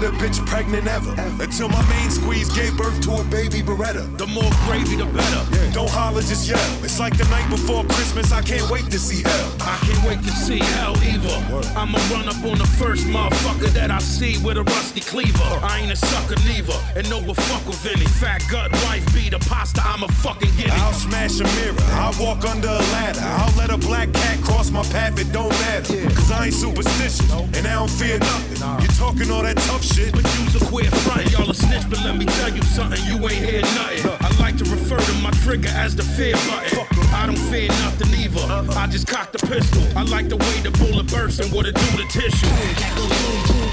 [0.00, 1.14] get a bitch pregnant ever.
[1.42, 4.04] Until my main squeeze gave birth to a baby Beretta.
[4.18, 5.72] The more gravy, the better.
[5.72, 6.84] Don't holler, just yell.
[6.84, 9.52] It's like the night before Christmas, I can't wait to see hell.
[9.60, 11.36] I can't wait to see hell either.
[11.80, 15.50] I'ma run up on the first motherfucker that I see with a rusty cleaver.
[15.62, 19.30] I ain't a sucker neither, and no will fuck with any fat gut wife be
[19.30, 19.80] the pasta.
[19.82, 20.78] I'ma fucking get it.
[20.84, 21.88] I'll smash a mirror.
[22.04, 23.20] I'll walk under a ladder.
[23.22, 25.18] I'll let a black cat cross my path.
[25.18, 26.04] It don't matter.
[26.10, 27.20] Cause I ain't superstitious.
[27.32, 28.60] And I don't fear nothing.
[28.82, 30.12] You're talking all that tough shit.
[30.12, 33.16] But you's a queer front, y'all a snitch, but let me tell you something, you
[33.28, 34.10] ain't hear nothing.
[34.20, 36.86] I like to refer to my trigger as the fear button.
[37.14, 38.72] I don't fear nothing either.
[38.76, 39.82] I just cock the pistol.
[39.96, 43.65] I like the way the bullet bursts and what it do to tissue.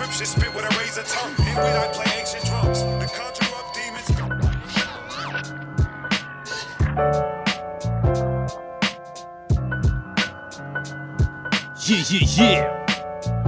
[0.00, 2.80] Scriptures spit with a razor I play ancient drums.
[2.80, 3.06] The
[3.74, 4.08] demons.
[11.86, 12.70] Yeah, yeah, yeah.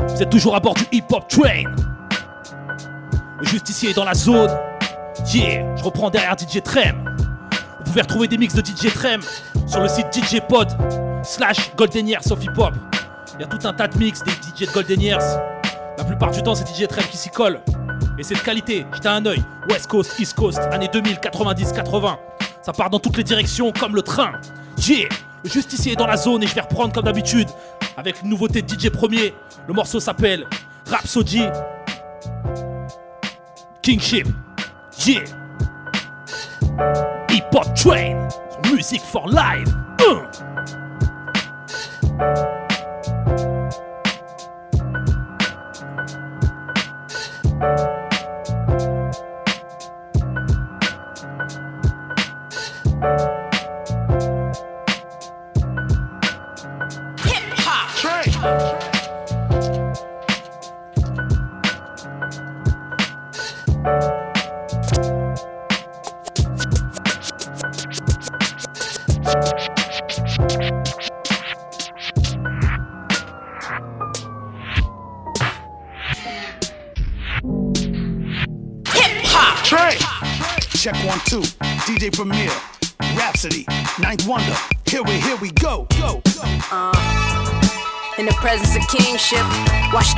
[0.08, 1.64] Vous êtes toujours à bord du Hip Hop Train.
[3.38, 4.50] Le justicier est dans la zone.
[5.32, 7.08] Yeah, je reprends derrière DJ Trem.
[7.78, 9.22] Vous pouvez retrouver des mix de DJ Trem
[9.66, 10.68] sur le site DJ Pod
[11.22, 12.74] slash Golden Years of Hip Hop.
[13.38, 15.38] Il y a tout un tas de mix des DJ de Golden Years.
[16.02, 17.60] La plupart du temps, c'est DJ Trem qui s'y colle.
[18.18, 19.40] Et c'est de qualité, jetez un œil.
[19.70, 22.18] West Coast, East Coast, années 2000, 90, 80.
[22.60, 24.32] Ça part dans toutes les directions comme le train.
[24.78, 25.08] Yeah,
[25.44, 27.46] le justicier est dans la zone et je vais reprendre comme d'habitude
[27.96, 29.32] avec une nouveauté de DJ Premier.
[29.68, 30.44] Le morceau s'appelle
[30.90, 31.44] Rhapsody
[33.80, 34.26] Kingship.
[35.06, 35.22] Yeah.
[37.30, 38.26] Hip Hop Train.
[38.72, 39.68] Music for life.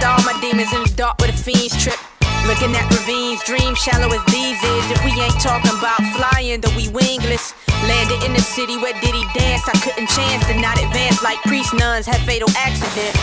[0.05, 1.99] All my demons in the dark with a fiend's trip.
[2.45, 4.85] Looking at ravines, dream shallow as these is.
[4.93, 7.57] If we ain't talking about flying, though we wingless.
[7.89, 9.65] Landed in the city where did he dance?
[9.69, 13.17] I couldn't chance to not advance like priest nuns had fatal accident.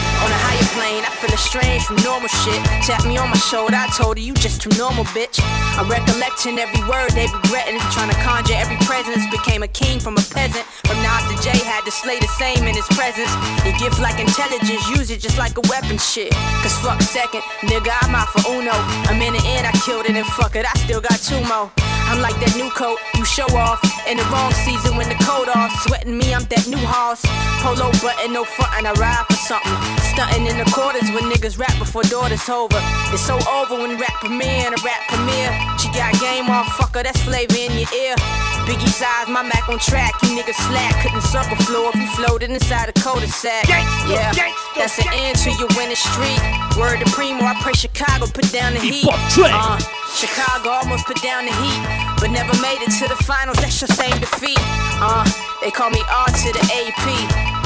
[0.79, 2.63] I feel estranged from normal shit.
[2.88, 5.39] Tap me on my shoulder, I told her you just too normal, bitch.
[5.75, 7.79] I'm recollecting every word they regretting.
[7.91, 9.19] Trying to conjure every presence.
[9.31, 10.63] Became a king from a peasant.
[10.88, 13.31] From Nas to Jay, had to slay the same in his presence.
[13.67, 16.31] Your gift like intelligence, use it just like a weapon shit.
[16.63, 18.71] Cause fuck second, nigga, I'm out for Uno.
[19.12, 21.71] A minute in, I killed it and fuck it, I still got two more.
[22.12, 25.47] I'm like that new coat you show off in the wrong season when the coat
[25.47, 25.71] off.
[25.88, 27.24] Sweating me, I'm that new hoss.
[27.63, 29.71] Polo button, no front, and I ride for something.
[30.12, 32.76] Stunting in the quarters when niggas rap before daughters over.
[33.15, 35.56] It's so over when rap premiere and a rap premiere.
[35.80, 38.19] She got game off, fucker, that's flavor in your ear.
[38.67, 40.12] Biggie size, my Mac on track.
[40.28, 43.71] You niggas slack, couldn't circle floor if you floated inside a cul-de-sac.
[43.71, 44.36] Yeah,
[44.76, 46.43] that's the end to your winning streak.
[46.76, 49.08] Word to Primo, I pray Chicago put down the heat.
[49.08, 49.80] Uh,
[50.15, 51.82] Chicago almost put down the heat,
[52.19, 53.58] but never made it to the finals.
[53.58, 54.60] That's your same defeat.
[55.00, 55.24] Uh,
[55.62, 57.08] they call me R to the AP,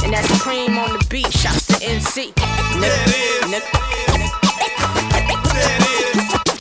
[0.06, 1.32] and that's Preem on the beat.
[1.34, 2.34] Shouts to NC.
[2.78, 3.62] Nigga,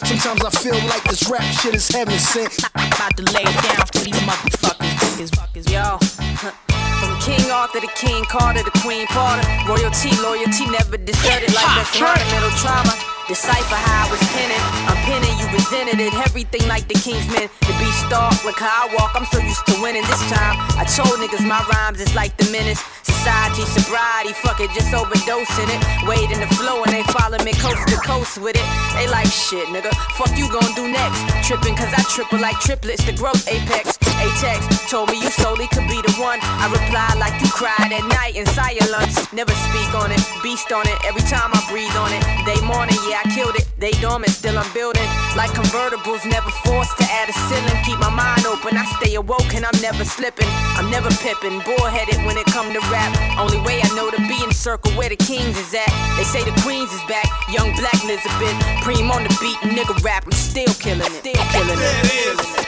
[0.05, 2.59] Sometimes I feel like this rap shit is heaven sent.
[2.75, 4.95] About to lay it down for these motherfuckers.
[4.99, 5.99] Fuckers, fuckers, yo.
[6.41, 9.47] From King Arthur to King Carter to Queen Porter.
[9.69, 13.14] Royalty, loyalty never deserted like that's mental trauma.
[13.27, 14.65] Decipher how I was pinning.
[14.85, 16.13] I'm pinning, you resented it.
[16.29, 17.49] Everything like the Kingsman.
[17.65, 19.17] The beast stalk, look how I walk.
[19.17, 20.61] I'm so used to winning this time.
[20.77, 22.85] I told niggas my rhymes is like the menace.
[23.01, 25.81] Society, sobriety, fuck it, just overdosing it.
[26.05, 28.69] Wade in the flow and they follow me coast to coast with it.
[28.93, 29.89] They like shit, nigga.
[30.21, 31.25] Fuck you gon' do next.
[31.49, 33.97] Tripping cause I triple like triplets, the growth apex.
[34.25, 36.39] Atex told me you solely could be the one.
[36.41, 39.21] I reply like you cried at night in silence.
[39.33, 40.97] Never speak on it, beast on it.
[41.05, 43.67] Every time I breathe on it, they morning, yeah, I killed it.
[43.79, 45.07] They dormant, still I'm building.
[45.37, 47.79] Like convertibles, never forced to add a ceiling.
[47.85, 50.49] Keep my mind open, I stay awoke and I'm never slipping.
[50.75, 53.15] I'm never pipping, bullheaded when it come to rap.
[53.39, 55.91] Only way I know to be in circle where the kings is at.
[56.17, 58.57] They say the queens is back, young black Elizabeth.
[58.83, 61.23] Preem on the beat, nigga rap, I'm still killing it.
[61.23, 62.65] Still killing it.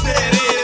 [0.00, 0.59] Sometimes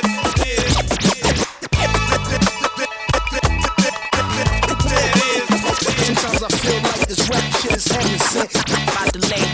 [8.18, 8.52] sent.
[8.54, 9.44] About to lay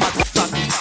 [0.00, 0.72] motherfuckers.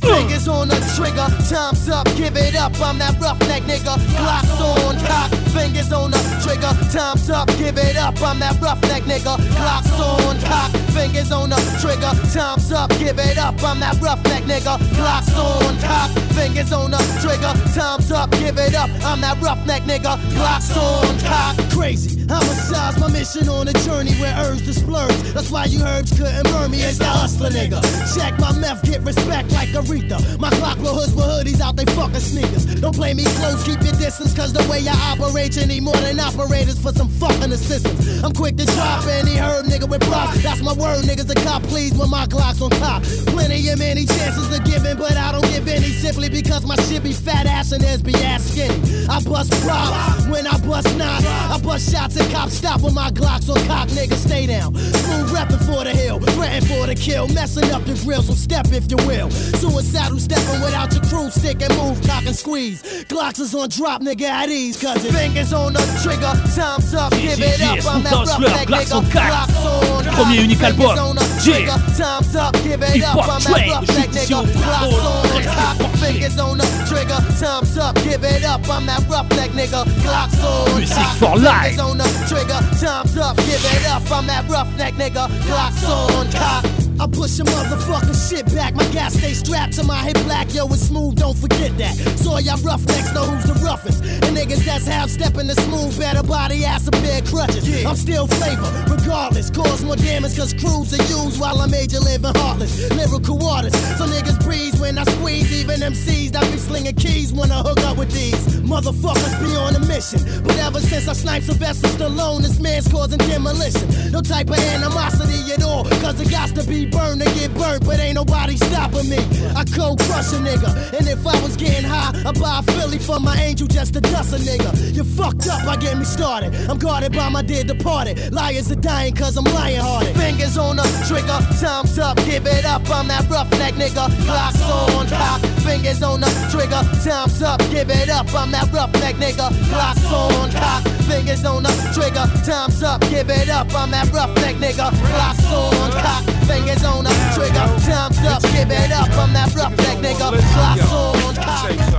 [0.00, 2.72] Fingers on the trigger, time's up, give it up.
[2.80, 3.96] I'm that roughneck nigga.
[4.16, 8.20] Glocks on cock, fingers on the trigger, time's up, give it up.
[8.22, 9.36] I'm that roughneck nigga.
[9.58, 13.62] Glocks on cock, fingers on the trigger, time's up, give it up.
[13.62, 14.78] I'm that roughneck nigga.
[14.98, 18.90] Glocks on cock, fingers on the trigger, time's up, give it up.
[19.04, 20.18] I'm that roughneck nigga.
[20.34, 21.56] Glocks on cock.
[21.70, 25.16] Crazy, homicide's my mission on a journey where herbs to splurge.
[25.34, 27.80] That's why you herbs couldn't burn me as the hustler nigga.
[28.14, 30.38] Check my meth, get respect like Aretha.
[30.38, 32.64] My clock blow hoods with hoodies out, they fucking sneakers.
[32.80, 35.96] Don't play me close, keep your distance, cause the way I operate, you need more
[35.96, 38.22] than operators for some fucking assistance.
[38.22, 40.42] I'm quick to drop any herb nigga with props.
[40.42, 41.30] That's my word, niggas.
[41.30, 43.02] a cop please when my Glock's on top.
[43.26, 46.76] Plenty of many chances to give in, but I don't give any simply because my
[46.86, 49.06] shit be fat ass and theirs be ass skinny.
[49.08, 51.24] I bust props when I bust knots.
[51.26, 54.14] I bust shots and cops stop when my Glock's on cock, nigga.
[54.14, 54.74] Stay down.
[54.74, 58.66] Smooth reppin' for the hill, threatin' for the kill, messing up the grill, so step
[58.72, 59.30] if you will.
[59.30, 62.82] Suicidal stepping without your crew stick and move, cock and squeeze.
[63.04, 67.12] Glocks is on drop, nigga, at ease, cause it Fingers on the trigger, time's up,
[67.12, 67.84] give it up.
[67.86, 68.76] I'm that Spontaneous roughneck nigga.
[68.76, 70.98] Glocks on Premier cock, unique album.
[70.98, 73.16] on the trigger, Time's up, give it up.
[73.16, 74.46] I'm that Train, roughneck Justice nigga.
[74.56, 78.68] Glocks on cock, fingers on the trigger, time's up, give it up.
[78.68, 79.84] I'm that roughneck nigga.
[80.04, 81.76] Glocks on cock, for life.
[81.76, 84.02] fingers on the trigger, time's up, give it up.
[84.10, 85.28] I'm that roughneck nigga.
[85.46, 86.64] Glocks on cock.
[86.98, 88.74] I push your motherfucking shit back.
[88.74, 90.54] My gas stay strapped to my hip black.
[90.54, 91.94] Yo, it's smooth, don't forget that.
[92.18, 94.02] So y'all roughnecks know who's the roughest.
[94.24, 97.84] And niggas that's half stepping the smooth, better body ass a pair of crutches.
[97.84, 99.50] I'm still flavor, regardless.
[99.50, 102.90] Cause more damage, cause crews are used while I'm major living heartless.
[102.90, 103.76] Lyrical artist.
[103.98, 105.52] So niggas breeze when I squeeze.
[105.52, 108.60] Even MCs that be slinging keys when I hook up with these.
[108.60, 110.20] Motherfuckers be on a mission.
[110.44, 114.12] But ever since I sniped Sylvester Stallone, this man's causing demolition.
[114.12, 115.84] No type of animosity at all.
[116.02, 119.18] Cause it got to be burned to get burnt, but ain't nobody stopping me.
[119.56, 120.70] I cold crush a nigga.
[120.98, 124.00] And if I was getting high, I'd buy a Philly for my angel just to
[124.00, 124.94] dust a nigga.
[124.94, 126.54] You fucked up, I get me started.
[126.68, 128.32] I'm guarded by my dead departed.
[128.32, 130.16] Liars are dying cause I'm lying hearted.
[130.16, 132.82] Fingers on the trigger, time's up, give it up.
[132.90, 134.08] I'm that roughneck nigga.
[134.26, 138.32] Glocks on cock, fingers on the trigger, time's up, give it up.
[138.34, 139.50] I'm that roughneck nigga.
[139.70, 143.72] Glocks on cock, fingers on the trigger, time's up, give it up.
[143.74, 144.90] I'm that roughneck nigga.
[144.90, 149.10] Glocks on cock, fingers on the trigger, time's up, give it up.
[149.16, 150.32] I'm that roughneck nigga.
[150.32, 151.70] Glocks on cock.
[151.70, 151.96] Niggas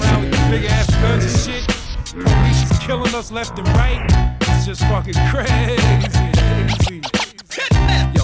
[0.00, 1.66] around with big ass guns and shit.
[2.24, 4.04] Police is killing us left and right.
[4.40, 6.37] It's just fucking crazy.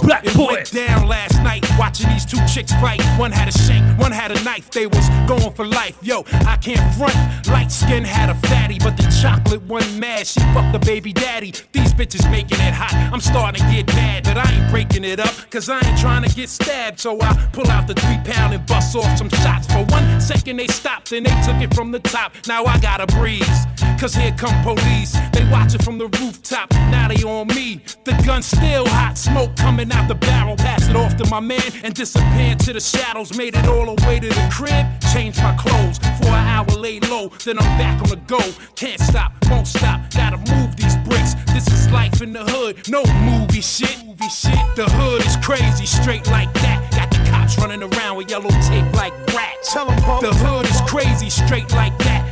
[0.05, 0.53] Black it boy.
[0.53, 3.01] went down last night watching these two chicks fight.
[3.17, 4.69] One had a shank, one had a knife.
[4.69, 5.97] They was going for life.
[6.01, 7.15] Yo, I can't front.
[7.47, 10.27] Light skin had a fatty, but the chocolate one mad.
[10.27, 11.53] She fucked the baby daddy.
[11.71, 12.93] These bitches making it hot.
[13.11, 15.33] I'm starting to get mad, but I ain't breaking it up.
[15.49, 16.99] Cause I ain't trying to get stabbed.
[16.99, 19.67] So I pull out the three pound and bust off some shots.
[19.67, 22.33] For one second they stopped and they took it from the top.
[22.47, 23.65] Now I gotta breeze.
[23.99, 25.17] Cause here come police.
[25.31, 26.71] They watch it from the rooftop.
[26.91, 27.81] Now they on me.
[28.03, 29.17] The gun still hot.
[29.17, 30.55] Smoke coming out the barrel.
[30.55, 33.37] Pass it off to my man and disappear into the shadows.
[33.37, 34.85] Made it all the way to the crib.
[35.13, 35.97] Changed my clothes.
[36.19, 37.29] For an hour lay low.
[37.43, 38.39] Then I'm back on the go.
[38.75, 39.99] Can't stop, won't stop.
[40.11, 41.35] Gotta move these bricks.
[41.53, 42.89] This is life in the hood.
[42.89, 44.03] No movie shit.
[44.05, 44.59] Movie shit.
[44.75, 45.85] The hood is crazy.
[45.85, 46.91] Straight like that.
[46.91, 49.73] Got the cops running around with yellow tape like rats.
[49.73, 51.29] The hood is crazy.
[51.29, 52.24] Straight like that.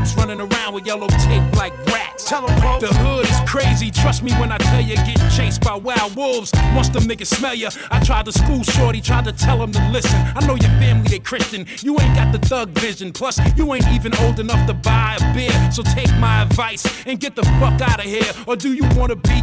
[0.00, 2.24] Cops running around with yellow tape like rats.
[2.24, 5.74] Tell them, the hood is crazy, trust me when I tell you, get chased by
[5.74, 6.52] wild wolves.
[6.74, 9.88] Once them niggas smell ya, I tried to school shorty, tried to tell him to
[9.90, 10.18] listen.
[10.34, 13.12] I know your family, they Christian, you ain't got the thug vision.
[13.12, 15.70] Plus, you ain't even old enough to buy a beer.
[15.70, 18.32] So take my advice and get the fuck out of here.
[18.46, 19.42] Or do you wanna be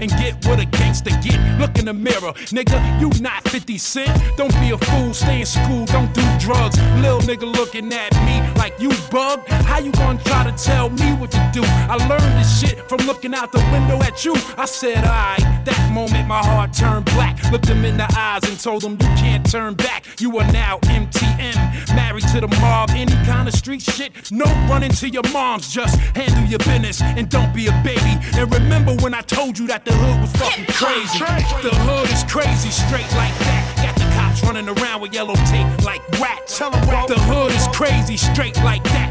[0.00, 1.38] and get what a gangster get?
[1.60, 4.10] Look in the mirror, nigga, you not 50 Cent.
[4.36, 6.78] Don't be a fool, stay in school, don't do drugs.
[7.02, 9.46] Lil nigga looking at me like you bug.
[9.48, 11.62] How you gonna try to tell me what to do?
[11.64, 14.34] I learned this shit from looking out the window at you.
[14.56, 15.64] I said, alright.
[15.64, 17.36] That moment, my heart turned black.
[17.52, 20.06] Looked him in the eyes and told him, You can't turn back.
[20.20, 22.90] You are now MTM, married to the mob.
[22.90, 25.72] Any kind of street shit, no running to your mom's.
[25.72, 28.14] Just handle your business and don't be a baby.
[28.36, 31.18] And remember when I told you that the hood was fucking crazy.
[31.62, 33.62] The hood is crazy, straight like that.
[33.82, 36.58] Got the cops running around with yellow tape like rats.
[36.58, 39.09] Tell them the hood is crazy, straight like that.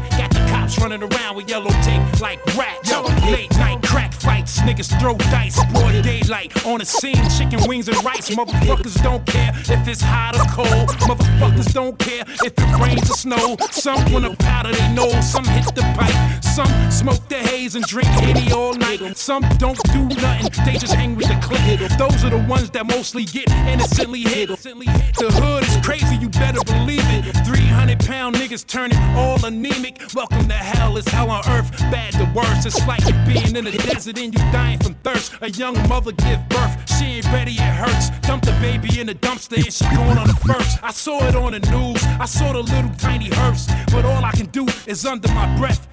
[0.70, 2.90] Cops running around with yellow tape like rats.
[2.90, 7.88] Yo, Late night crack fights, niggas throw dice, broad daylight on the scene, chicken wings
[7.88, 8.30] and rice.
[8.30, 10.88] Motherfuckers don't care if it's hot or cold.
[11.08, 13.56] Motherfuckers don't care if it rains or snow.
[13.70, 18.08] Some wanna powder their nose, some hit the pipe, some smoke the haze and drink
[18.08, 19.16] Henny all night.
[19.16, 21.80] Some don't do nothing, they just hang with the clique.
[21.98, 24.48] Those are the ones that mostly get innocently hit.
[24.48, 27.24] The hood is crazy, you better believe it.
[27.44, 30.00] 300 pound niggas turning all anemic.
[30.14, 31.70] Welcome to hell, is hell on earth.
[31.90, 35.34] Bad the worst, it's like you being in the desert and you dying from thirst.
[35.40, 38.10] A young mother give birth, she ain't ready, it hurts.
[38.26, 40.82] Dump the baby in the dumpster and she going on the first.
[40.82, 43.66] I saw it on the news, I saw the little tiny hearse.
[43.92, 45.88] But all I can do is under my breath.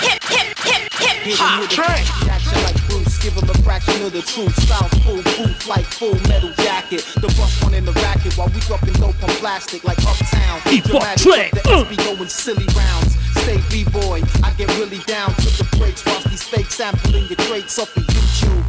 [0.00, 2.28] Hip, hip, hip, hip, hop.
[2.28, 3.07] Action
[4.02, 4.54] of the truth.
[4.62, 7.04] Style full booth like full metal jacket.
[7.16, 10.60] The bust one in the racket while we dropping dope on plastic like uptown.
[10.60, 13.16] Hop Dramatic, track, the SB going silly rounds.
[13.42, 16.04] Stay B-boy, I get really down to the breaks.
[16.04, 18.67] Whilst these fake sampling your traits off of YouTube.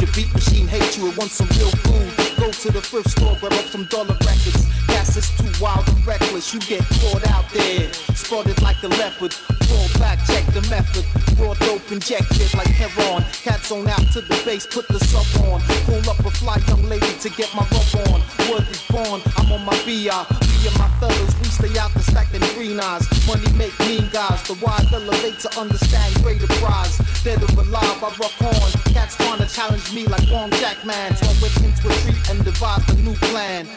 [0.00, 2.08] Your beat machine hates you, it wants some real food.
[2.40, 4.64] Go to the thrift store, grab up some dollar records.
[4.88, 7.92] Gas is too wild and reckless, you get caught out there.
[8.16, 11.04] Spotted like a leopard, fall back, check the method.
[11.38, 13.24] Raw dope injected like heroin.
[13.44, 15.60] Cats on out to the base, put the sub on.
[15.84, 18.22] Pull up a fly young lady to get my rub on.
[18.50, 20.26] Word is born, I'm on my BR.
[20.50, 23.06] Me and my fellas, we stay out the stack and green eyes.
[23.24, 24.42] Money make mean guys.
[24.42, 26.98] The wide elevate to understand greater prize.
[27.22, 28.70] Dead or alive, I rock on.
[28.92, 31.14] Cats wanna challenge me like Wong Jackman.
[31.14, 33.68] So I went into a retreat and devised a new plan.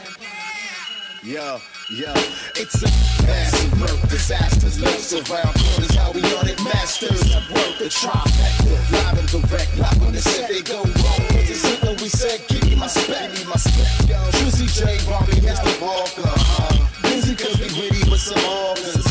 [1.22, 1.62] Yo,
[1.94, 2.12] yo,
[2.56, 2.90] it's a
[3.26, 7.22] massive work, disasters, lurks around corners, how we on it, masters.
[7.30, 11.26] That work, the trifecta, live and direct, live when they said they go wrong.
[11.30, 14.18] But the signal we said, give me my spec, give me my spec, yo.
[14.42, 15.82] Juicy J, Bobby, Mr.
[15.82, 19.03] Walker, uh, busy cause we witty with some organs.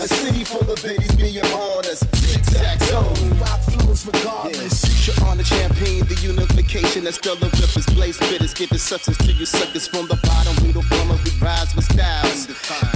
[0.00, 3.12] A city full of biddies being honest, tic-tac-toe.
[3.36, 4.80] Rock flows regardless.
[4.96, 9.32] Shit on the champagne, the unification that still the rippers, blaze bitters, giving substance to
[9.32, 10.56] you suckers from the bottom.
[10.64, 12.46] We don't plumber, we rise with styles.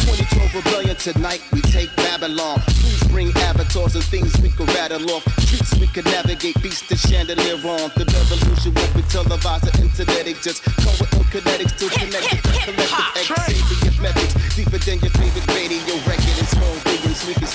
[0.08, 2.64] 2012 rebellion tonight, we take Babylon.
[2.80, 5.28] Please bring avatars and things we can rattle off.
[5.44, 7.92] Streets we can navigate, beats the chandelier on.
[8.00, 12.38] The revolution won't be televised or internet, it just come with kinetics to connect the
[12.64, 14.32] collective Xavier methods.
[14.56, 15.63] Deeper than your favorite radio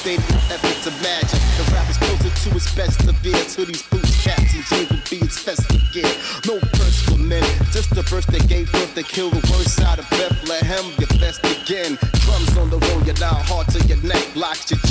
[0.10, 1.39] stadium efforts imagine.
[1.57, 4.97] The rap is closer to its best of year, to these boots, caps, and jingle
[5.10, 6.10] beats, festive gear.
[6.47, 9.99] No verse for men, just the verse that gave birth to kill the worst out
[9.99, 10.86] of Bethlehem.
[10.97, 11.97] You're best again.
[12.26, 14.89] Drums on the road, you're now hard to your neck, blocks your.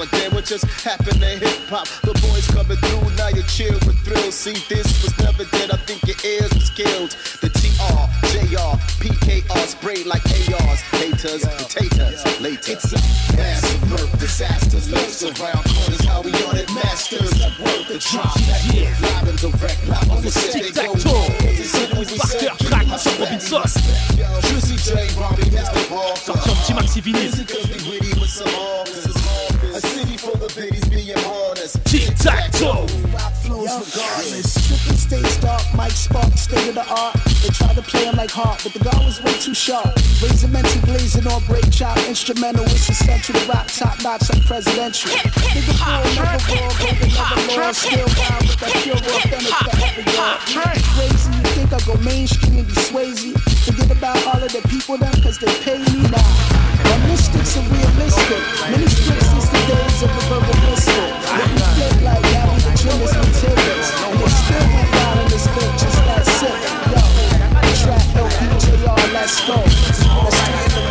[0.00, 1.84] But what just happened to hip hop?
[2.00, 4.32] The boys coming through, now you chill with thrills.
[4.32, 7.12] See, this was never dead, I think your ears was killed.
[7.44, 12.80] The TR, JR, PKR sprayed like ARs, haters, potatoes, later.
[12.80, 13.00] It's a
[13.36, 17.36] massive murk, disasters, lurks around corners, how we on it, masters.
[17.36, 18.96] That work, the drop, that yeah.
[19.04, 20.96] live and direct, live on the set, they go.
[20.96, 23.68] Facteur, crack, Sam Robinson.
[24.48, 25.92] Juicy J, Bobby, Mr.
[25.92, 26.16] Walker.
[26.16, 27.30] Sorti un petit maxi vinyle.
[31.10, 31.84] Ladies being honest.
[31.84, 32.86] Tic tac toe.
[33.60, 34.54] regardless.
[34.54, 37.16] Stripping stage dark, Mike Spark, state of the art.
[37.42, 39.94] They try to play him like hard, but the guy was way too sharp.
[40.22, 45.10] Razor mental blazing on break chop, instrumental, it's essential to rock top notch like presidential.
[45.10, 50.04] Nigga fool, never raw, golden never law, still wild with that pure authentic for every
[50.14, 50.40] yard.
[50.46, 53.32] Crazy, you think I go mainstream and be Swayze?
[53.64, 56.70] Forget about all of the people them, cause they pay me now.
[56.84, 58.42] My mystics are realistic.
[58.70, 59.29] Many scripts
[60.02, 60.40] is a pistol.
[60.40, 62.32] What you like, be
[62.64, 63.88] the trimmest materials.
[64.00, 64.66] And still
[65.28, 65.46] this
[65.76, 66.56] just that sick.
[68.80, 69.56] Yo, let's go.
[69.56, 70.84] Let's in the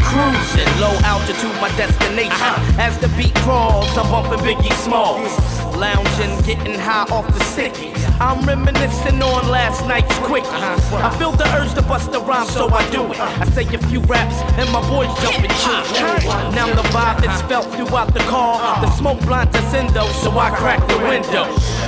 [0.00, 2.32] Cruising low altitude, my destination.
[2.32, 2.80] Uh-huh.
[2.80, 5.36] As the beat crawls, I'm bumping Biggie Smalls.
[5.76, 10.44] Lounging, getting high off the sickies I'm reminiscing on last night's quick.
[10.46, 13.18] I feel the urge to bust the rhyme, so I do it.
[13.20, 16.24] I say a few raps, and my boys jump jumping cheap.
[16.54, 18.80] Now the vibe is felt throughout the car.
[18.80, 21.44] The smoke blinds us in though, so I crack the window.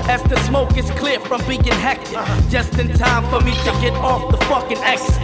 [0.08, 2.18] As the smoke is clear from being hectic,
[2.50, 5.22] just in time for me to get off the fucking exit.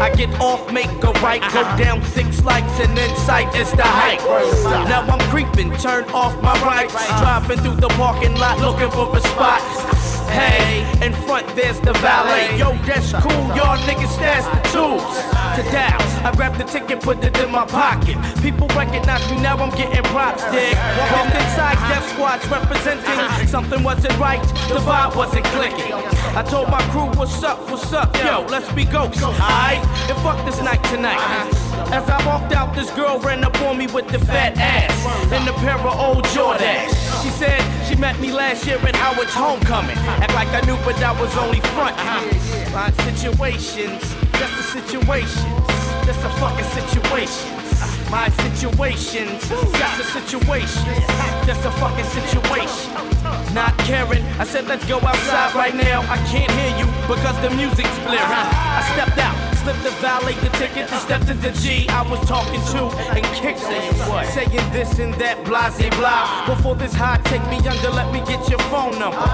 [0.00, 3.82] I get off, make a right, go down six lights, and then sight is the
[3.82, 4.20] height.
[4.88, 9.20] Now I'm creeping, turn off my rights, driving through the parking lot looking for a
[9.20, 10.09] spot.
[10.30, 12.58] Hey, in front there's the valet.
[12.58, 13.46] Yo, that's cool.
[13.56, 15.16] Y'all niggas stash the tools
[15.56, 16.12] to douse.
[16.24, 18.16] I grab the ticket, put it in my pocket.
[18.42, 19.56] People recognize me now.
[19.56, 20.76] I'm getting props, dig.
[21.12, 23.46] Walked inside, Def Squad's representing.
[23.48, 24.42] Something wasn't right.
[24.68, 25.92] The vibe wasn't clicking.
[26.36, 29.84] I told my crew, what's up, what's up, yo, let's be ghosts, alright?
[30.08, 31.18] And fuck this night tonight.
[31.92, 35.48] As I walked out, this girl ran up on me with the fat ass and
[35.48, 36.99] a pair of old Jordans.
[37.22, 39.96] She said she met me last year at Howard's homecoming.
[40.22, 41.96] Act like I knew, but I was only front.
[42.72, 44.00] My situations,
[44.38, 45.66] just the situations,
[46.06, 47.50] just a fucking situation.
[48.10, 50.94] My situations, just a situation,
[51.46, 52.90] just a fucking situation.
[53.54, 56.02] Not caring, I said let's go outside right now.
[56.02, 58.22] I can't hear you because the music's blaring.
[58.22, 62.60] I stepped out, slipped the valet the ticket, and stepped into G I was talking
[62.72, 64.26] to and kicked saying what?
[64.28, 66.46] Saying this and that, blase blah.
[66.46, 69.28] Before this high, take me under, let me get your phone number.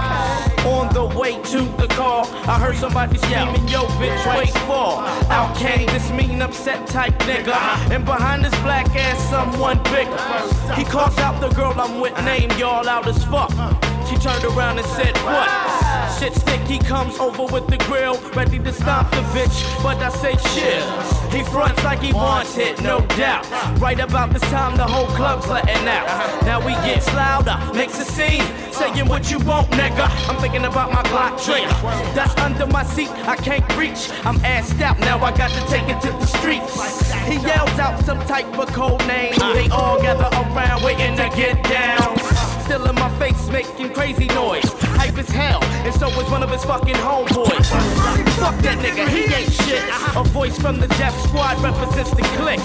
[0.66, 4.98] On the way to the car, I heard somebody screaming, yo, bitch, wait for.
[5.30, 7.48] Out came this mean, upset type nigga.
[7.48, 7.94] Uh-huh.
[7.94, 10.18] And behind this black ass, someone bigger.
[10.74, 12.24] He calls out the girl I'm with, uh-huh.
[12.24, 13.50] name y'all out as fuck.
[14.08, 15.85] She turned around and said, What?
[16.18, 19.82] Shit stick, he comes over with the grill, ready to stop the bitch.
[19.82, 20.86] But I say, chill.
[21.30, 23.44] He fronts like he wants it, no doubt.
[23.78, 26.06] Right about this time, the whole club's letting out.
[26.42, 28.42] Now we gets louder, makes a scene,
[28.72, 30.08] saying what you want, nigga.
[30.28, 31.68] I'm thinking about my Glock trigger.
[32.14, 34.10] That's under my seat, I can't reach.
[34.24, 37.12] I'm assed out, now I got to take it to the streets.
[37.26, 39.34] He yells out some type of code name.
[39.38, 42.16] They all gather around, waiting to get down.
[42.66, 44.66] Still in my face, making crazy noise.
[44.98, 47.66] Hype as hell, and so is one of his fucking homeboys.
[48.42, 49.84] Fuck that nigga, he ain't shit.
[50.16, 52.58] A voice from the Def Squad represents the clique.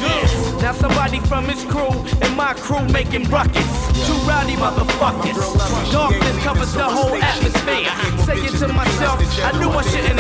[0.60, 1.94] Now somebody from his crew
[2.26, 3.70] and my crew making ruckus.
[4.08, 5.38] Two rowdy motherfuckers.
[5.92, 7.94] Darkness covers the whole atmosphere.
[8.26, 10.11] Saying to myself, I knew I shouldn't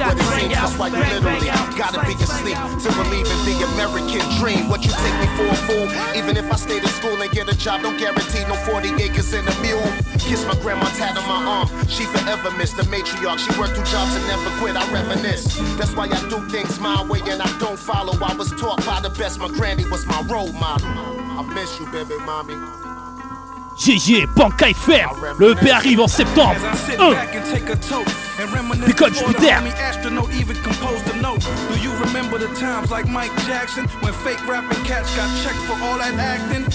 [0.00, 0.26] have came here.
[0.26, 4.24] Shots ring out, That's why you literally gotta be asleep to believe in the American
[4.40, 4.68] dream.
[4.68, 5.86] What you take me for a fool?
[6.16, 9.32] Even if I stay to school and get a job, don't guarantee no 40 acres
[9.32, 9.84] and a mule.
[10.18, 11.68] Kiss my grandma, tat on my arm.
[11.88, 13.38] She forever missed the matriarch.
[13.38, 14.76] She worked two jobs and never quit.
[14.76, 15.56] I reminisce.
[15.76, 18.12] That's why I do things my way and I don't follow.
[18.22, 19.38] I was taught by the best.
[19.38, 20.88] My granny was my role model.
[20.88, 22.54] I miss you, baby mommy.
[23.82, 25.38] Yeah, Banca FM.
[25.38, 26.54] Le EP arrive en septembre.
[26.54, 28.29] As I sit 1.
[28.46, 29.50] Back and take a reminisce the Jupiter.
[29.78, 31.40] astronaut even composed a note.
[31.72, 35.74] Do you remember the times like Mike Jackson when fake rapping cats got checked for
[35.84, 36.66] all that acting?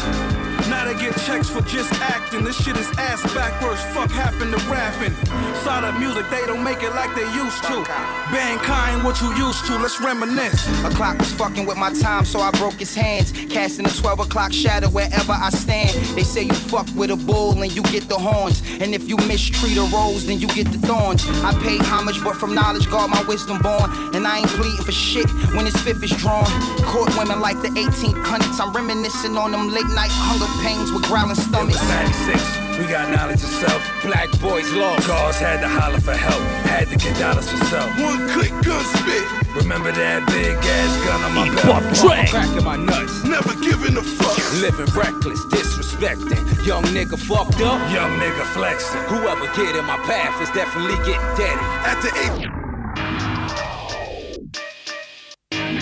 [0.70, 2.43] Now they get checks for just acting.
[2.43, 3.82] This shit is ass backwards.
[3.93, 5.13] Fuck happened to rapping.
[5.63, 7.86] Side of music, they don't make it like they used to.
[8.32, 9.78] Mankind, what you used to?
[9.78, 10.68] Let's reminisce.
[10.84, 13.32] A clock was fucking with my time, so I broke his hands.
[13.49, 15.91] Casting a 12 o'clock shadow wherever I stand.
[16.16, 18.63] They say you fuck with a bull and you get the horns.
[18.82, 21.28] And if you mistreat a rose, then you get the thorns.
[21.43, 23.91] I pay homage, but from knowledge, God, my wisdom born.
[24.13, 26.45] And I ain't pleading for shit when his fifth is drawn.
[26.83, 28.59] Court women like the 1800s.
[28.59, 31.81] I'm reminiscing on them late night hunger pains with growling stomachs.
[31.87, 33.82] 96, we got knowledge of self.
[34.03, 35.07] Black boys lost.
[35.07, 36.41] Cars had to holler for help.
[36.67, 37.89] Had to get dollars for self.
[37.99, 39.23] One click gun spit.
[39.55, 41.95] Remember that big ass gun on my Hip-hop belt?
[41.95, 42.30] track.
[42.30, 43.23] Cracking my nuts.
[43.23, 44.36] Never giving a fuck.
[44.59, 46.43] Living reckless, disrespecting.
[46.65, 47.80] Young nigga fucked up.
[47.91, 49.01] Young nigga flexing.
[49.07, 51.57] Whoever get in my path is definitely getting dead.
[51.88, 52.51] At the eight.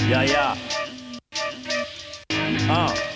[0.09, 0.55] Ya ya.
[2.69, 2.69] Un.
[2.69, 3.12] Uh.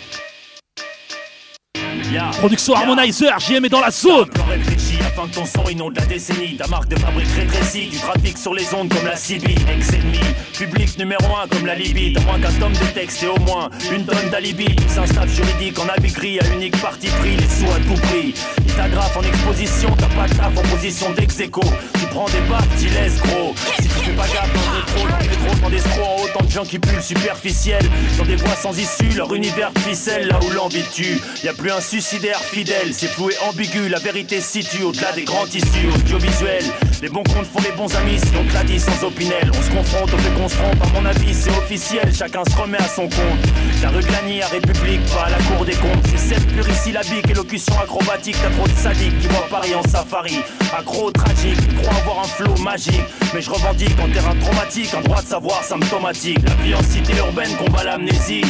[2.39, 4.29] Production Harmonizer, JM est dans la zone.
[4.29, 6.55] Encore réfléchi afin que ton son inonde la décennie.
[6.57, 9.55] Ta marque de fabrique rétrécie, du trafic sur les ondes comme la CB.
[9.75, 10.19] Ex-ennemi,
[10.53, 12.13] public numéro un comme la Libye.
[12.13, 14.75] T'as moins qu'un tome de texte et au moins une tonne d'alibi.
[14.87, 18.01] C'est un staff juridique en habit gris à unique parti pris, les sous à tout
[18.07, 18.33] prix.
[18.65, 21.61] Il t'agrafe en exposition, t'as pas de taf en position d'ex-écho.
[21.99, 23.53] Tu prends des baffes, t'y laisses gros.
[23.81, 26.23] Si tu fais pas gaffe dans le métro, dans le métro, dans des escrocs en
[26.23, 27.83] haut, tant de gens qui puent superficiel.
[28.17, 31.19] Dans des voies sans issue, leur univers ficelle là où l'envie tue.
[31.43, 33.89] Y a plus un suicidaire fidèle, c'est flou et ambigu.
[33.89, 36.65] La vérité situe au-delà des grands tissus audiovisuels.
[37.01, 39.49] Les bons comptes font les bons amis si on l'a dit sans opinel.
[39.49, 42.13] On se confronte, on fait qu'on se trompe, à mon avis c'est officiel.
[42.13, 43.47] Chacun se remet à son compte.
[43.81, 44.03] La rue
[44.41, 46.05] à République, pas à la cour des comptes.
[46.05, 48.35] C'est cette plurisyllabique, élocution acrobatique.
[48.41, 50.39] T'as trop de sadiques qui voient Paris en safari.
[50.77, 53.01] Accro tragique, crois avoir un flow magique.
[53.33, 56.39] Mais je revendique en terrain traumatique, un droit de savoir symptomatique.
[56.45, 58.43] La vie en cité urbaine combat l'amnésie.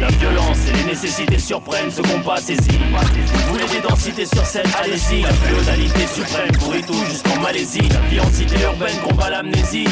[0.00, 2.78] La violence et les nécessités surprennent ce qu'on pas saisi.
[2.90, 5.22] Vous voulez des densités sur scène, allez-y.
[5.22, 7.88] La féodalité suprême pourrit tout jusqu'en Malaisie.
[7.90, 9.86] La vie en cité urbaine combat l'amnésie.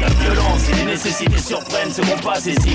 [0.00, 2.74] La violence et les nécessités surprennent ce qu'on pas saisi.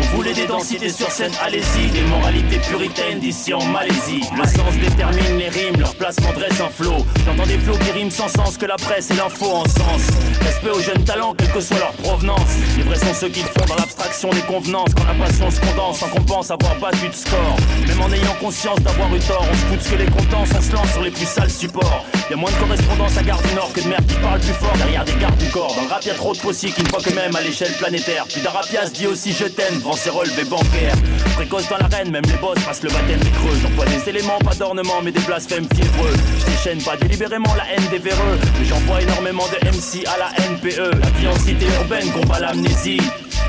[0.00, 1.90] Vous voulez des densités sur scène, allez-y.
[1.90, 4.22] Des moralités puritaines d'ici en Malaisie.
[4.36, 7.04] Le sens détermine les rimes, leur placement dresse un flot.
[7.26, 10.02] J'entends des flots qui riment sans sens que la presse et l'info en sens.
[10.40, 12.50] Respect aux jeunes talents, quelle que soit leur provenance.
[12.76, 14.90] Les vrais sont ceux qui font dans l'abstraction des convenances.
[14.96, 17.56] Quand la passion se condense, sans qu'on pense avoir battu de score.
[17.88, 20.92] Même en ayant conscience d'avoir on se fout ce que les contents, on se lance
[20.92, 22.04] sur les plus sales supports.
[22.30, 24.52] Y a moins de correspondance à Gare du Nord que de merde qui parle plus
[24.52, 25.74] fort derrière des gardes du corps.
[25.74, 27.72] Dans le rap, y a trop de possibles qui ne voient que même à l'échelle
[27.72, 28.24] planétaire.
[28.28, 30.94] Puis se dit aussi je t'aime devant ses relevés bancaires.
[31.36, 33.58] Précoce dans l'arène, même les boss passent le baptême des creux.
[33.62, 36.14] J'envoie des éléments, pas d'ornements, mais des blasphèmes fiévreux.
[36.38, 38.38] Je déchaîne pas délibérément la haine des véreux.
[38.58, 41.00] Mais j'envoie énormément de MC à la NPE.
[41.00, 43.00] La vie urbaine combat l'amnésie.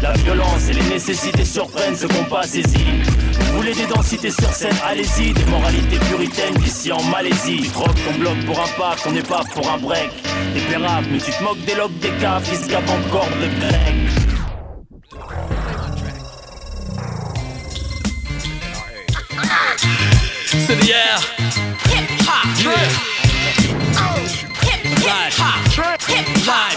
[0.02, 2.86] La violence et les nécessités surprennent ce qu'on pas saisi.
[3.40, 5.34] Vous voulez des densités sur scène, allez-y.
[5.44, 7.62] Des moralités puritaines d'ici en Malaisie.
[7.64, 10.12] Tu troques ton bloc pour un pape, ton épave pour un break.
[10.54, 13.96] Des péraves, mais tu te moques des logs des caves qui se encore de grec.
[20.68, 21.20] C'est the air.
[21.90, 22.46] Hip hop.
[22.64, 22.90] Yeah.
[24.62, 24.86] Hip
[25.40, 25.58] hop.
[26.08, 26.72] Hip hop.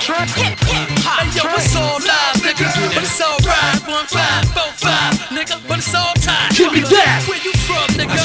[1.05, 2.95] Hey yo, it's all live, nigga.
[2.95, 3.81] But it's all right.
[3.87, 5.57] One five, four five, nigga.
[5.69, 6.51] But it's all time.
[6.55, 7.43] Give me that.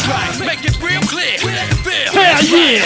[0.09, 0.47] From, nigga?
[0.49, 1.37] Make it real clear.
[2.09, 2.81] Hell yeah.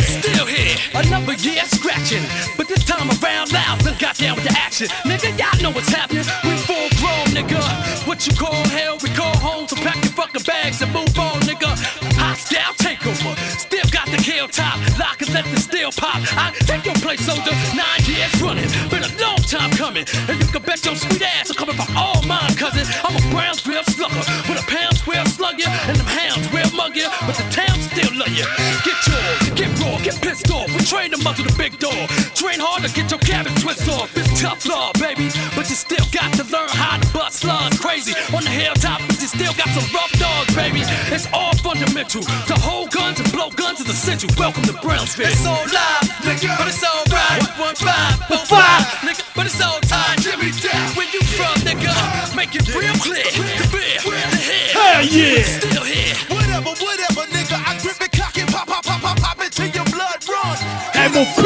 [0.00, 0.76] Still here.
[0.94, 2.24] Another year scratching.
[2.56, 3.80] But this time around loud.
[3.80, 4.88] Then got down with the action.
[5.04, 6.24] Nigga, y'all know what's happening.
[6.44, 7.60] We full grown, nigga.
[8.06, 9.68] What you call hell, we call home.
[9.68, 11.68] So pack your fucking bags and move on, nigga.
[12.16, 13.36] Hostile takeover.
[13.58, 14.80] Still got the kill top.
[14.98, 16.22] Lock and let the steel pop.
[16.36, 17.52] I take your place, soldier.
[17.76, 18.68] Nine years running.
[18.88, 20.04] Been a long time coming.
[20.28, 22.86] And you can bet your sweet ass I'm coming for all mine, cousin.
[23.04, 24.24] I'm a Brownsville slugger.
[24.48, 25.68] With a pound square slug you.
[25.68, 26.00] And
[28.34, 28.80] still you.
[28.84, 29.50] Get yours.
[29.54, 29.98] Get raw.
[30.02, 30.68] Get pissed off.
[30.68, 32.06] We train to muzzle the big door.
[32.34, 34.10] Train hard to get your cabin twist off.
[34.16, 35.30] It's tough law, baby.
[35.54, 38.14] But you still got to learn how to bust slugs crazy.
[38.34, 40.82] On the hilltop, but you still got some rough dogs, baby.
[41.12, 42.22] It's all fundamental.
[42.22, 44.30] To hold guns and blow guns is essential.
[44.38, 45.28] Welcome to Brownsville.
[45.28, 47.40] It's all live, nigga, but it's all right.
[47.58, 50.18] One, one, five, four, five, nigga, but it's all time.
[50.20, 50.94] Jimmy down.
[50.96, 51.92] Where you from, nigga?
[52.36, 53.24] Make it real clear.
[53.24, 54.70] The beer, the head.
[54.74, 55.42] Hell yeah.
[55.42, 56.14] Still here.
[56.28, 57.56] Whatever, whatever, nigga.
[57.64, 57.74] I
[59.54, 60.56] pop your blood run.
[61.14, 61.38] MOP.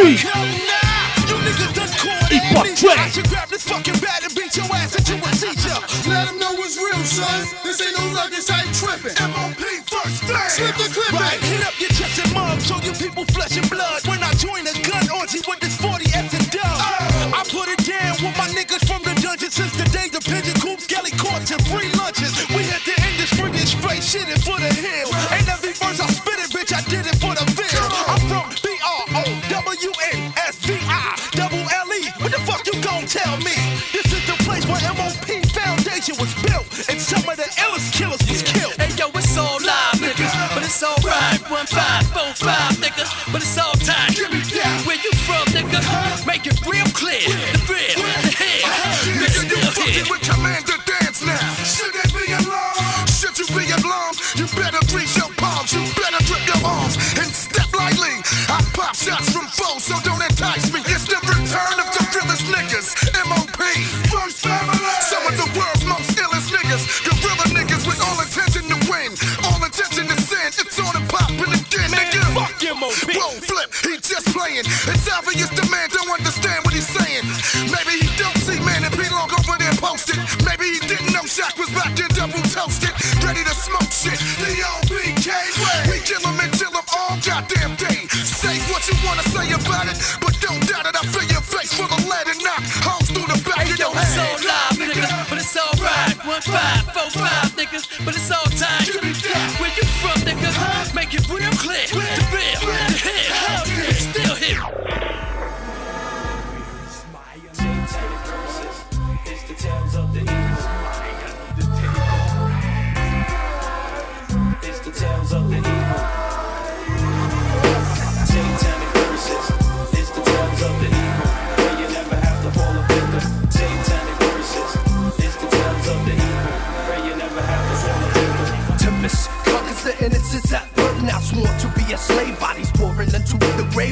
[1.29, 2.87] You niggas done caught Hip hop amnesia.
[2.89, 2.99] track.
[2.99, 5.77] I should grab this fucking bat and beat your ass into a teacher.
[6.09, 7.45] Let them know it's real, son.
[7.65, 9.13] This ain't no luggage, I ain't tripping.
[9.29, 10.49] MOP first thing.
[10.49, 11.41] Slip the clip right.
[11.53, 14.01] Hit up your chest and mug, show you people flesh and blood.
[14.09, 16.65] When I join a gun orgy with this 40 F and dub.
[16.65, 17.39] Oh.
[17.39, 20.57] I put it down with my niggas from the dungeon since the days of pigeon
[20.65, 22.33] coops, skelly courts, and free lunches.
[22.57, 24.73] We hit the industry and straight shit for the
[33.45, 33.55] me?
[33.93, 37.49] This is the place where MOP Foundation was built, and some of the
[96.45, 98.05] five, four, five, niggas.
[98.05, 98.87] But it's all time.
[99.61, 100.95] Where you from, nigga?
[100.95, 101.87] Make it real clear.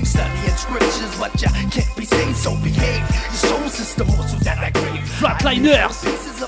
[0.00, 3.04] The studying scriptures, but you can't be saved, so behave.
[3.30, 5.02] Your soul system also that that grave.
[5.20, 5.90] Flatliners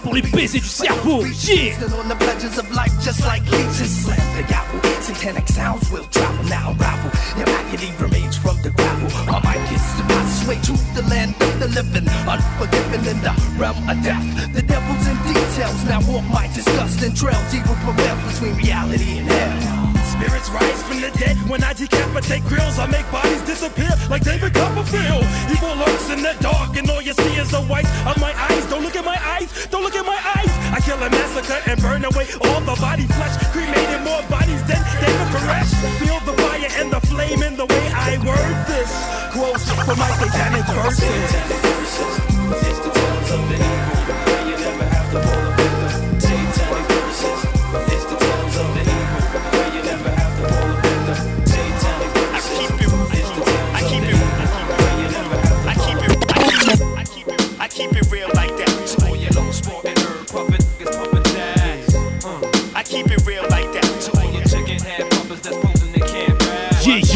[0.03, 1.25] pour les baisers du cerveau.
[1.47, 1.75] Yeah.
[1.99, 4.05] on the pleasures of life, just like leeches.
[4.05, 4.81] Slam the gavel.
[5.01, 7.11] Satanic sounds will travel now, ravel.
[7.39, 9.09] Your agony remains from the gravel.
[9.27, 13.35] My mic is to pass way to the land of the living, unforgiven in the
[13.57, 14.25] realm of death.
[14.55, 15.85] The devil's in details.
[15.85, 17.55] Now walk my disgusting trails.
[17.55, 19.68] Evil prevails between reality and hell.
[20.19, 22.77] Spirits rise from the dead when I decapitate grills.
[22.77, 25.23] I make bodies disappear like David Copperfield.
[25.47, 28.67] Evil lurks in the dark, and all you see is the white of my eyes.
[28.67, 30.51] Don't look at my eyes, don't look at my eyes.
[30.75, 34.83] I kill and massacre and burn away all the body flesh, cremating more bodies than
[34.99, 35.71] David Koresh.
[36.03, 38.91] Feel the fire and the flame in the way I word this.
[39.31, 41.31] Quotes from my satanic verses.
[42.67, 45.48] It's the tales of the evil, you never have to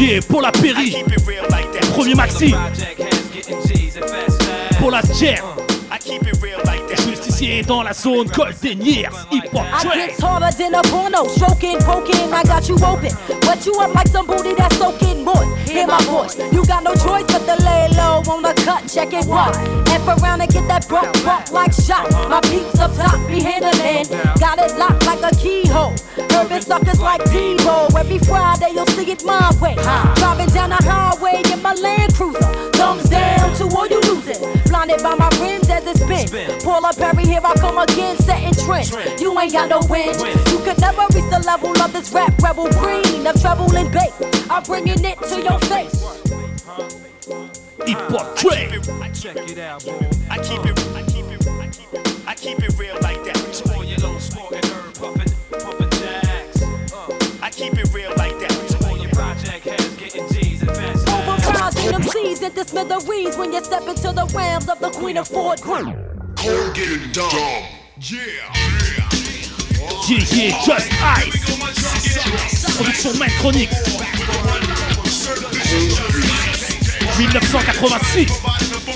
[0.03, 0.09] rap.
[0.09, 0.91] Yeah, yeah, pour la Péri.
[0.91, 1.83] Keep it real like that.
[1.93, 2.51] Premier Maxi.
[2.51, 4.77] Project heads getting G's and fast tags.
[4.77, 5.43] Pour la jam.
[5.91, 6.99] I keep it real like that.
[7.07, 9.95] Justicier dans la zone, Colteniers, hip hop I track.
[9.95, 13.11] get harder than a porno, stroking, poking, I got you open.
[13.45, 15.52] Wet you up like some booty that's soaking moist.
[15.73, 19.11] Hear my voice, you got no choice but to lay low on the cut, check
[19.11, 19.57] it once.
[19.89, 22.11] F around and get that bump, bump like shot.
[22.29, 24.05] My peeps up top be handling,
[24.37, 25.95] got it locked like a keyhole.
[26.37, 29.73] Urban suckers like Devo, every Friday you'll see it my way.
[30.21, 34.37] Driving down the highway in my Land Cruiser, thumbs down to all you losing.
[34.69, 36.59] Blinded by my rims as it spin.
[36.61, 38.91] Pull up Perry, here I come again, setting trends.
[39.21, 40.15] You ain't got no wind.
[40.51, 44.13] You could never reach the level of this rap rebel green of treble and bass.
[44.49, 46.01] I'm bringing it to your face.
[48.13, 48.69] Hop track.
[49.13, 50.09] Check it out, boy.
[50.29, 53.71] I keep it, I keep it, I keep it, I keep it real like that.
[53.73, 54.17] All your low
[55.63, 56.61] herb jacks.
[56.91, 57.07] Uh,
[57.41, 58.85] I keep it real like that.
[58.85, 59.65] All your project
[59.97, 61.02] getting G's and fast
[61.93, 65.61] them seas into smithereens when you step into the realms of the Queen of Ford.
[65.61, 65.95] Cold
[66.73, 67.29] getting dumb.
[67.99, 68.23] Yeah.
[70.09, 72.77] Yeah, yeah, just ice.
[72.77, 73.69] Production Main Chronique.
[77.19, 78.92] 1986.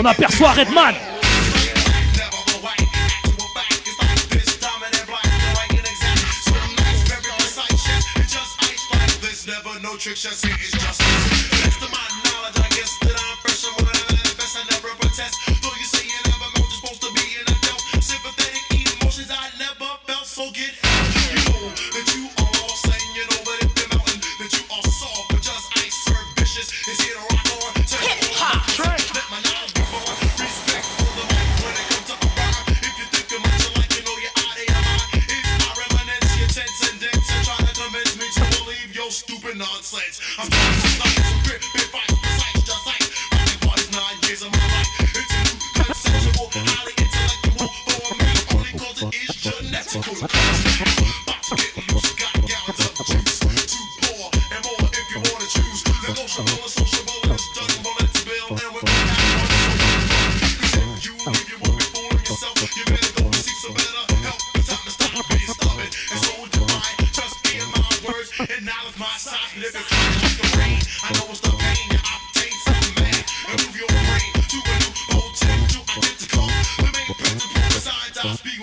[0.00, 0.94] On aperçoit Redman.
[9.44, 9.80] Never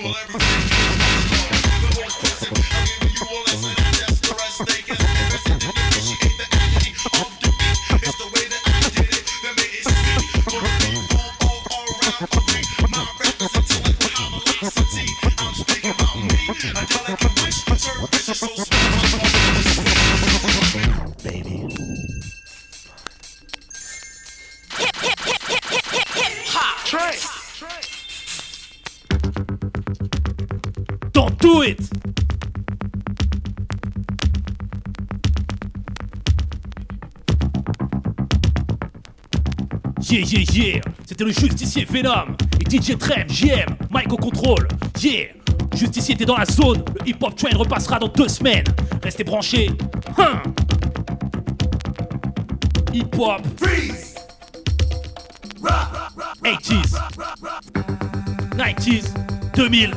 [0.06, 0.55] Pô.
[40.16, 40.82] Yeah, yeah, yeah.
[41.06, 44.66] C'était le justicier Venom et DJ Trem, JM, Mike au contrôle.
[45.02, 45.28] Yeah.
[45.76, 46.86] Juste ici, t'es dans la zone.
[47.02, 48.64] Le hip-hop train repassera dans deux semaines.
[49.04, 49.72] Restez branchés.
[50.18, 50.42] Hein
[52.94, 53.42] hip-hop.
[56.42, 56.96] 80s.
[58.58, 59.14] 90s.
[59.54, 59.92] 2000.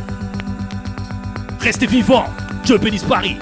[1.60, 2.26] Restez vivants.
[2.64, 3.36] Joe Penis Paris.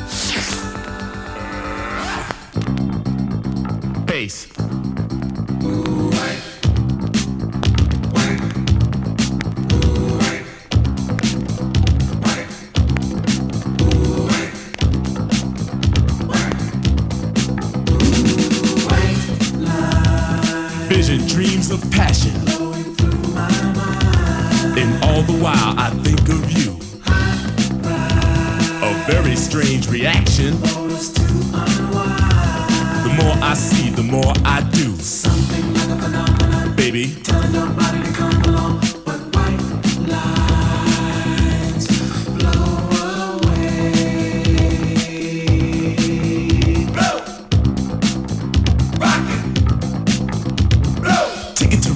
[30.36, 30.65] Strange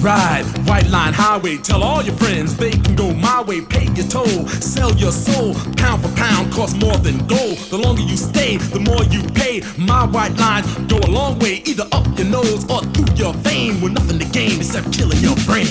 [0.01, 1.57] ride, white line highway.
[1.57, 3.61] Tell all your friends they can go my way.
[3.61, 5.53] Pay your toll, sell your soul.
[5.77, 7.57] Pound for pound costs more than gold.
[7.69, 9.61] The longer you stay, the more you pay.
[9.77, 13.81] My white line go a long way, either up your nose or through your vein.
[13.81, 15.67] With nothing to gain except killing your brain.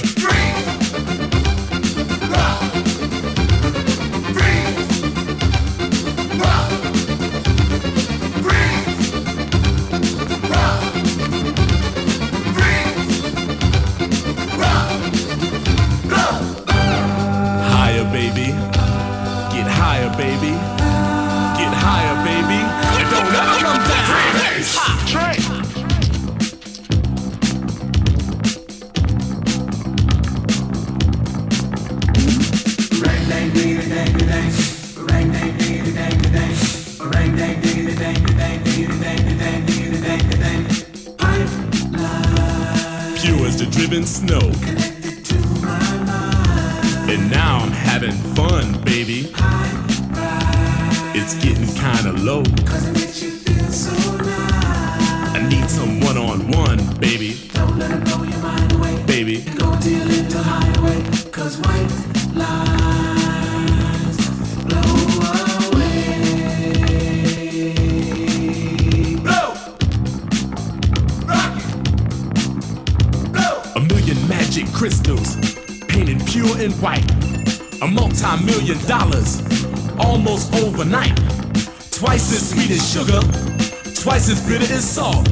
[85.01, 85.27] Salt.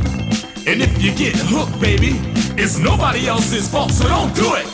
[0.66, 2.12] And if you get hooked, baby,
[2.62, 4.67] it's nobody else's fault, so don't do it.